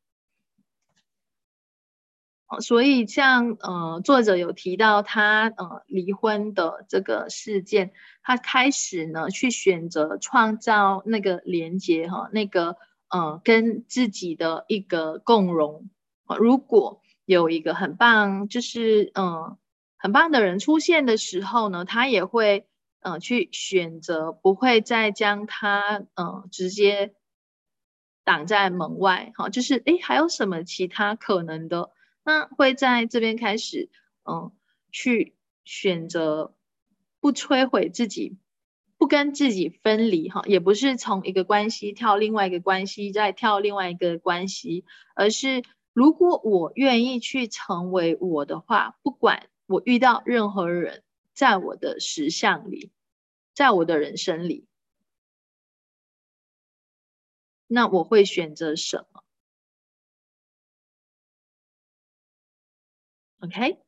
[2.61, 7.93] 所以像呃作者有提到他呃离婚的这个事件，
[8.25, 12.77] 他开始呢去选择创造那个连接哈，那个
[13.09, 15.89] 呃跟自己的一个共融，
[16.41, 19.57] 如果有一个很棒就是嗯
[19.97, 22.67] 很棒的人出现的时候呢，他也会。
[23.05, 27.15] 嗯，去选择不会再将它嗯直接
[28.25, 31.91] 挡在门外，哈，就是诶，还有什么其他可能的？
[32.25, 33.91] 那会在这边开始
[34.25, 34.53] 嗯
[34.91, 36.55] 去选择
[37.21, 38.39] 不摧毁自己，
[38.97, 51.04] 不跟自己分离哈，也不是从一个关系跳另外一个关系，再跳另外一个关系，而是如果我愿意去成为我的话，不管我遇到任何人。
[51.35, 52.93] 在我的实相里，
[53.55, 54.67] 在我的人生里，
[57.67, 59.23] 那我会选择什么
[63.43, 63.85] ？OK？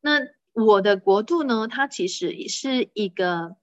[0.00, 0.20] 那
[0.52, 1.66] 我的国度呢？
[1.68, 3.56] 它其实也是一个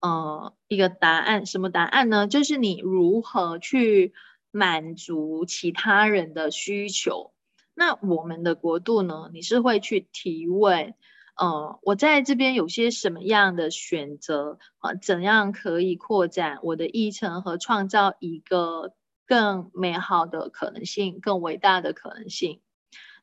[0.00, 1.46] 呃一个答案。
[1.46, 2.26] 什么答案呢？
[2.28, 4.12] 就是你如何去
[4.50, 7.32] 满足其他人的需求。
[7.74, 9.30] 那我们的国度呢？
[9.32, 10.94] 你是会去提问，
[11.36, 14.94] 呃，我在这边有些什么样的选择啊？
[14.94, 18.92] 怎样可以扩展我的议程和创造一个
[19.26, 22.60] 更美好的可能性、更伟大的可能性？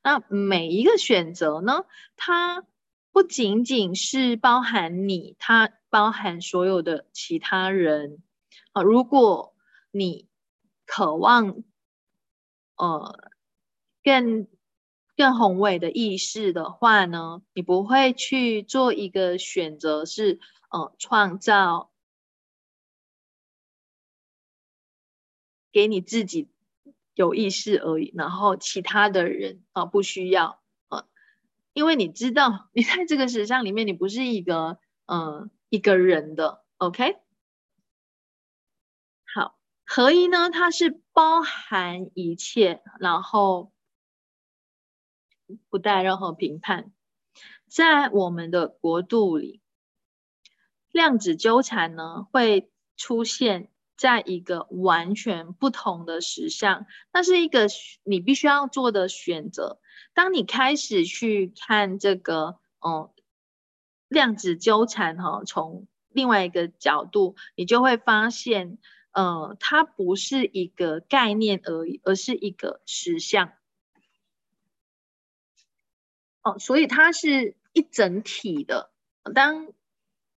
[0.02, 1.86] 那每一个选择呢？
[2.16, 2.64] 它
[3.12, 8.24] 不仅仅是包含你，它包含所有的其他人
[8.72, 8.82] 啊。
[8.82, 9.54] 如果
[9.92, 10.28] 你
[10.86, 11.64] 渴望，
[12.78, 13.32] 呃。
[14.08, 14.48] 更
[15.18, 20.40] 更宏伟的意识的话呢，你不会去做一个选择，是
[20.70, 21.92] 呃创造
[25.74, 26.48] 给你自己
[27.16, 31.06] 有意识而已，然后其他的人啊不需要啊，
[31.74, 37.18] 因为你知道你在这个实相里面，你不是一个嗯一个人的，OK？
[39.36, 43.74] 好，合一呢，它是包含一切，然后。
[45.70, 46.92] 不带任何评判，
[47.68, 49.62] 在我们的国度里，
[50.92, 57.68] 量子纠缠呢会出现在一个完全不同的实相，那是一个
[58.04, 59.80] 你必须要做的选择。
[60.14, 63.12] 当你开始去看这个，嗯，
[64.08, 68.78] 量子纠缠哈，从另外一个角度，你就会发现，
[69.12, 73.52] 呃，它不是一个概念而已，而是一个实相。
[76.42, 78.92] 哦，所以它是一整体的。
[79.36, 79.74] 当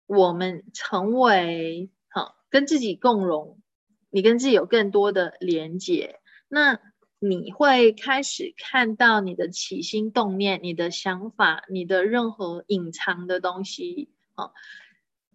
[0.08, 3.62] 我们成为好跟自己共融，
[4.10, 6.80] 你跟自己有更多的连接，那
[7.20, 14.52] 你会开始看到你的起心动念、你的想法、你的任何隐藏的东西啊。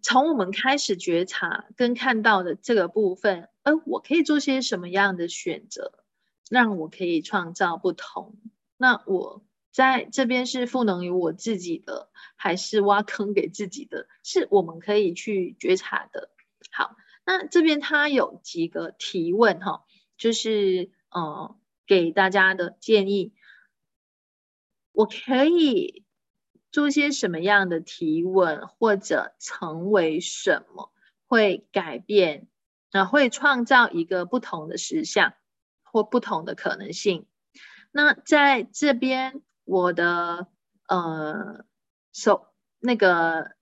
[0.03, 6.05] 从我们开始觉察跟看到的这个部分，呃，我可以做些什么样的选择，
[6.51, 8.37] 让我可以创造不同？
[8.77, 9.43] 那我
[9.75, 14.07] 在这边是赋能于我自己的，还是挖坑给自己的？
[14.23, 16.31] 是我们可以去觉察的。
[16.71, 16.97] 好，
[17.27, 19.85] 那这边他有几个提问哈，
[20.17, 21.57] 就是呃，
[21.87, 23.35] 给大家的建议，
[24.93, 26.03] 我可以。
[26.71, 30.93] 做些什么样的提问，或者成为什么，
[31.29, 32.49] 会改变，
[32.91, 35.35] 啊，会创造一个不同的实相
[35.85, 37.27] 或不同的可能性。
[37.93, 40.47] 那在这边，我的
[40.87, 41.65] 呃
[42.13, 42.47] 首
[42.79, 43.53] 那个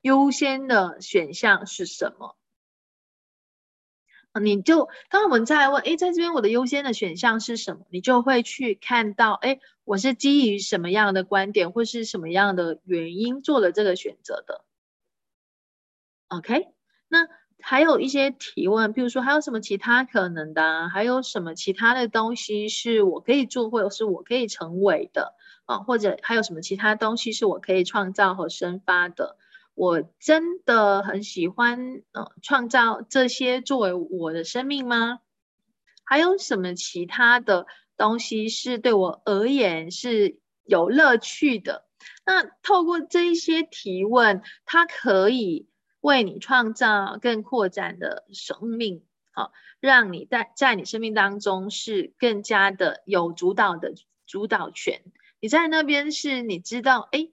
[0.00, 2.36] 优先的选项是什么？
[4.42, 7.86] 你就当我们在问，哎，在这边我的优先的选项是什么？
[7.90, 14.64] 你就会去看到，哎，我是基于什么样的观点或是什么样的原因做了这个选择的。
[16.26, 16.66] OK，
[17.06, 17.28] 那
[17.66, 20.90] 还有一些提问，比如说还有什么其他可能的？
[20.90, 25.32] 还有什么其他的东西是我可以做或者是我可以成为的
[25.64, 25.78] 啊？
[25.78, 29.38] 或者还有什么其他东西是我可以创造和生发的？
[29.74, 35.20] 我真的很喜欢，呃，创造这些作为我的生命吗？
[36.04, 37.66] 还有什么其他的
[37.96, 41.86] 东西是对我而言是有乐趣的？
[42.26, 45.66] 那透过这一些提问，它可以
[46.04, 53.94] 为你创造更扩展的生命，好，让你在在你生命当中是更加的有主导的
[54.26, 55.00] 主导权。
[55.40, 57.30] 你在那边是你知道，哎。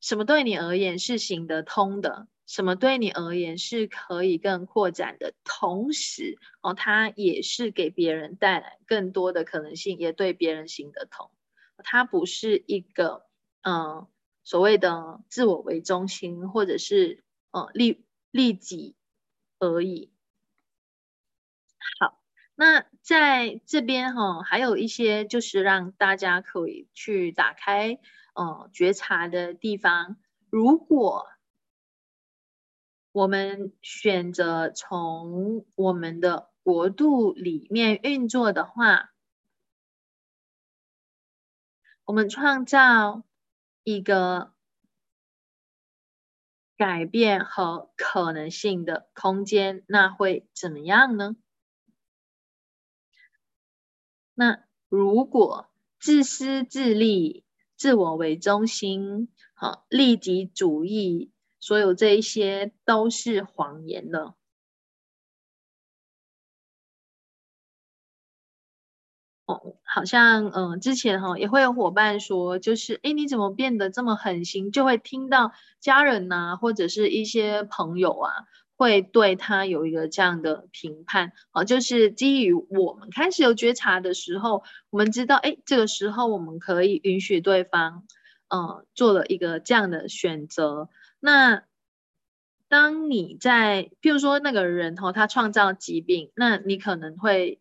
[0.00, 2.28] 什么对你而言是行得通的？
[2.46, 5.34] 什么对你而言是可以更扩展的？
[5.42, 11.32] 同时，哦，它也是给别人带来更多的可能性，也对别人行得通。
[11.78, 13.26] 它不是一个，
[13.62, 14.06] 嗯，
[14.44, 18.96] 所谓的自我为中心，或者是，哦，利利己
[19.58, 20.12] 而已。
[21.98, 22.20] 好，
[22.54, 27.98] 那在这边哈，还有一些就是让大家可以去打开。
[28.34, 30.16] 呃，觉察的地方，
[30.48, 31.26] 如果
[33.10, 39.12] 我们选择从我们的国度里面运作的话，
[42.04, 43.24] 我们创造
[43.82, 44.54] 一个
[46.78, 51.36] 改变和可能性的空间，那会怎么样呢？
[54.32, 55.68] 那如果
[55.98, 57.44] 自私自利，
[57.76, 64.36] 自我为中心，好，利己主义，所有这一些都是谎言的。
[69.48, 74.70] 哦，好像嗯，之前哈也会有伙伴说，就是哎，你怎么变得这么狠心？
[74.70, 78.30] 就会听到家人呐，或者是一些朋友啊。
[78.76, 88.04] 会对他有一个这样的评判，啊，就是基于我们开始有觉察的时候，我们知道，哎，这个时候我们可以允许对方，
[88.46, 90.90] 嗯，做了一个这样的选择。
[91.18, 91.64] 那
[92.68, 97.60] 当你在，譬如说那个人哈，他创造疾病，那你可能会，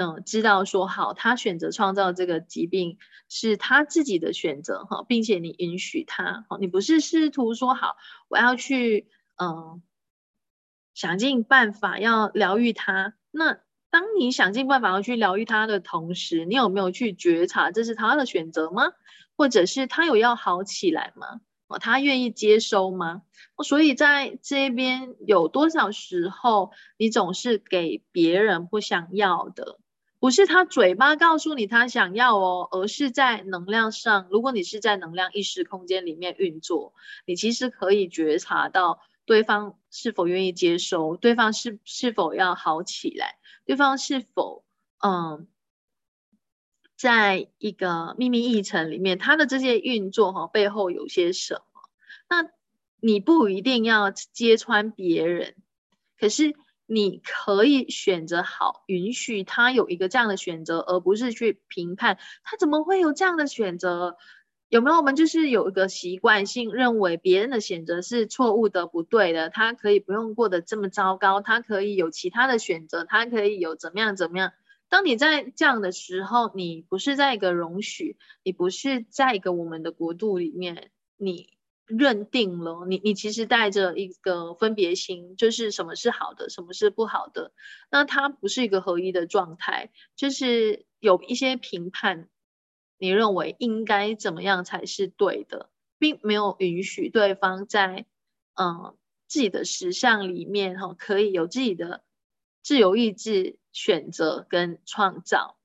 [0.00, 2.98] 嗯，知道说，好，他选择创造这个疾病
[3.28, 7.96] 是他自己的选择，哈，并且你允许他，好，你不是试图说，好，
[8.28, 9.82] 我要去，嗯。
[10.92, 13.14] 想尽办法要疗愈他。
[13.30, 13.60] 那
[13.90, 18.92] 当你想尽办法要去疗愈他的同时，你有没有去觉察这是他的选择吗？
[19.36, 21.40] 或者是他有要好起来吗？
[21.68, 23.22] 哦，他愿意接收吗？
[23.64, 29.78] 所以在这边有多少时候，你总是给别人不想要的，
[30.20, 34.28] 不是他嘴巴告诉你他想要哦，而是在能量上。
[34.30, 36.94] 如果你是在能量意识空间里面运作，
[37.24, 39.00] 你其实可以觉察到。
[39.26, 41.16] 对方是否愿意接收？
[41.16, 43.38] 对方是是否要好起来？
[43.64, 44.64] 对方是否
[44.98, 45.46] 嗯，
[46.96, 51.88] 在一个秘密议程里面，他的这些运作哈背后有些什么？
[52.28, 52.50] 那
[53.00, 55.54] 你不一定要揭穿别人，
[56.18, 56.56] 可是
[56.92, 64.16] 你可以选择好，允许他有一个这样的选择，而不是去评判他怎么会有这样的选择。
[64.68, 74.52] 有没有我们就是有一个习惯性认为别人的选择是错误的、不对的，他可以不用过得这么糟糕，他可以有其他的选择，他可以有怎么样怎么样。
[74.88, 81.50] 当你在这样的时候，你不是在一个容许，你不是在一个我们的国度里面，你
[81.98, 87.52] 认定了，你你其实带着一个分别心，就是什么是好的，什么是不好的，
[87.90, 92.28] 那它不是一个合一的状态，就是有一些评判，
[92.98, 98.06] 你认为应该怎么样才是对的，并没有允许对方在
[98.54, 98.96] 嗯
[99.26, 102.02] 自己的实相里面哈，可以有自己的
[102.62, 105.56] 自由意志选择跟创造。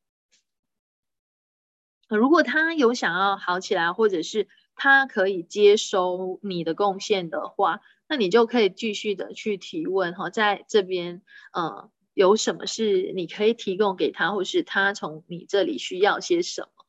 [2.07, 11.21] 如果他有想要好起来，或者是他可以接收你的贡献的话，那你就可以继续的去提问哈，在这边，
[11.53, 16.85] 呃，有什么是你可以提供给他，或是他从你这里需要些什么？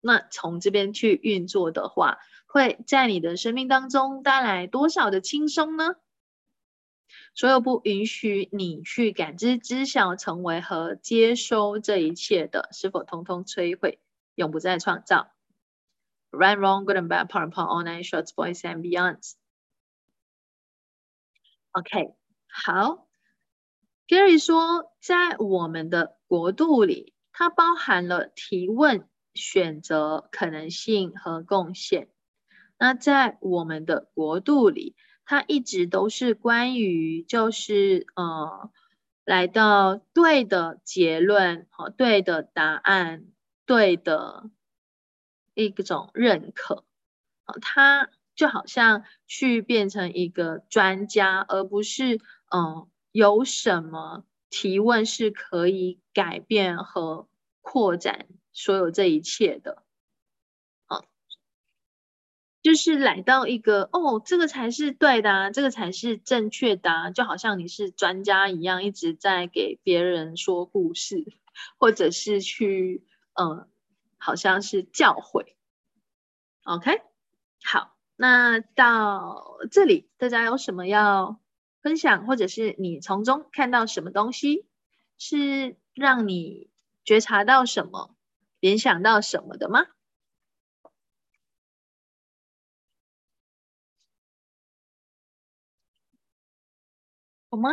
[0.00, 5.96] 那从这边去运作的话，会在你的生命当中带来多少的轻松呢？
[7.34, 13.98] 所有不允许你去感知、知晓、成为和接收这一切的，是否通通摧毁，
[14.34, 15.32] 永不再创造
[16.34, 19.34] ？Right, wrong, good and bad, part and part, all nine shorts, boys and beyonds.
[21.72, 22.14] OK，
[22.48, 23.06] 好。
[24.06, 32.08] Gary 说，在我们的国度里，它包含了提问、选择、可能性和贡献。
[32.78, 34.94] 那在我们的国度里。
[35.26, 38.70] 它一直都是关于，就是呃，
[39.24, 43.24] 来到对的结论，和对的答案，
[43.64, 44.50] 对的
[45.54, 46.84] 一种认可，
[47.44, 52.20] 啊，它就好像去变成一个专家，而不是
[52.54, 57.28] 嗯，有什么提问是可以改变和
[57.62, 59.84] 扩展所有这一切的。
[62.64, 71.26] 就是来到一个哦，这个才是对的，啊，这个才是正确的，就好像你是专家一样，一直在给别人说故事，
[71.78, 73.04] 或者是去
[73.34, 73.68] 嗯，
[74.24, 75.54] 好像是教诲。
[76.62, 77.02] OK，
[77.62, 81.38] 好，那到这里大家有什么要
[81.82, 84.66] 分享，或者是你从中看到什么东西，
[85.18, 86.70] 是让你
[87.04, 88.16] 觉察到什么，
[88.60, 89.84] 联想到什么的吗？
[97.50, 97.70] 好吗？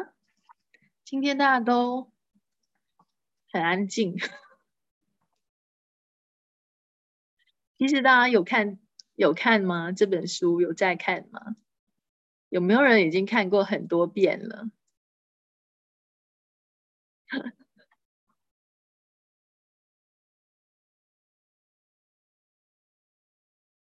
[1.05, 2.11] 今天大家都
[3.53, 4.17] 很安静。
[7.81, 8.77] 其实大家有看
[9.15, 9.91] 有看吗？
[9.91, 11.55] 这本书有在看吗？
[12.49, 14.69] 有没有人已经看过很多遍了？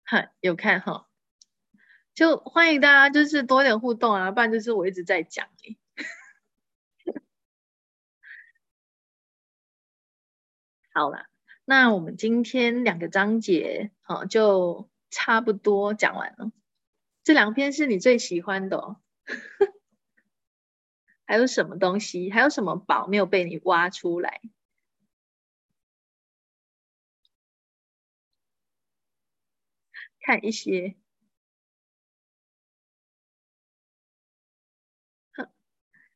[0.06, 1.06] 哈，有看哈。
[2.18, 5.48] 就欢迎大家，就是多点互动啊，不然就是我一直在讲
[10.94, 11.26] 好了，
[11.69, 16.51] 那我们今天两个章节啊，就差不多讲完了。
[17.23, 18.97] 这两篇是你最喜欢的，哦，
[21.27, 22.31] 还有什么东西？
[22.31, 24.41] 还有什么宝没有被你挖出来？
[30.21, 30.95] 看一些。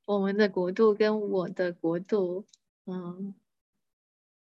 [0.06, 2.46] 我们的国度跟我的国度，
[2.86, 3.36] 嗯，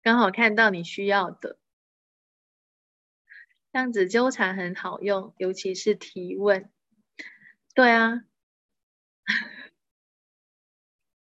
[0.04, 1.58] 刚好看到你需要的，
[3.72, 6.70] 这样子纠缠很好用，尤其是提问。
[7.74, 8.24] 对啊，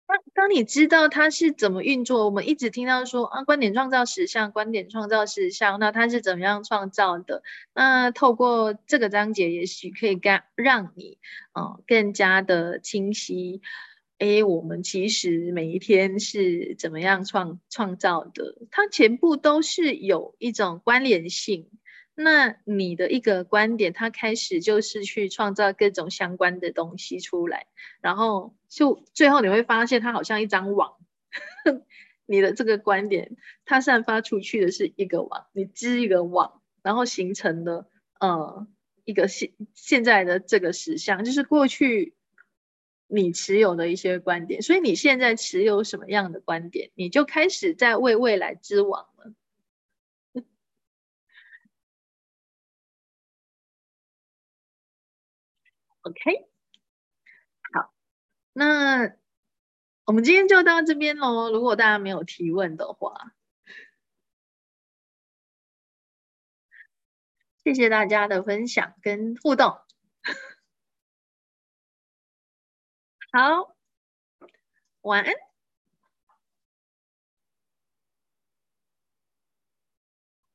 [0.05, 7.43] 当当你知道它是怎么运作，我们一直听到说啊，观点创造实像，观点创造实像，那它是怎么样创造的？
[7.73, 11.17] 那透过这个章节，也许可以干让你，
[11.57, 13.61] 嗯，更加的清晰。
[14.19, 18.55] 哎，我们其实每一天是怎么样创创造的？
[18.71, 21.69] 它全部都是有一种关联性。
[22.15, 27.67] 那你的一个观点，它开始就是去创造各种相关的东西出来，
[28.01, 30.93] 然后就最后你会发现，它好像一张网。
[32.25, 37.87] 你的这个观点，它散发出去的是一个网，你织一个网，然后形成了
[38.19, 38.65] 呃
[39.05, 42.15] 一个现现在的这个实像，就是过去。
[43.07, 49.33] 你持有的一些观点，所以你现在持有什么样的观点，你就开始在为未来织网了。
[56.01, 56.47] OK，
[57.73, 57.93] 好，
[58.53, 59.15] 那
[60.05, 61.51] 我们今天就到这边喽。
[61.51, 63.33] 如果大家没有提问的话，
[67.63, 69.77] 谢谢大家的分享跟互动。
[73.31, 73.73] 好，
[75.01, 75.46] 晚安。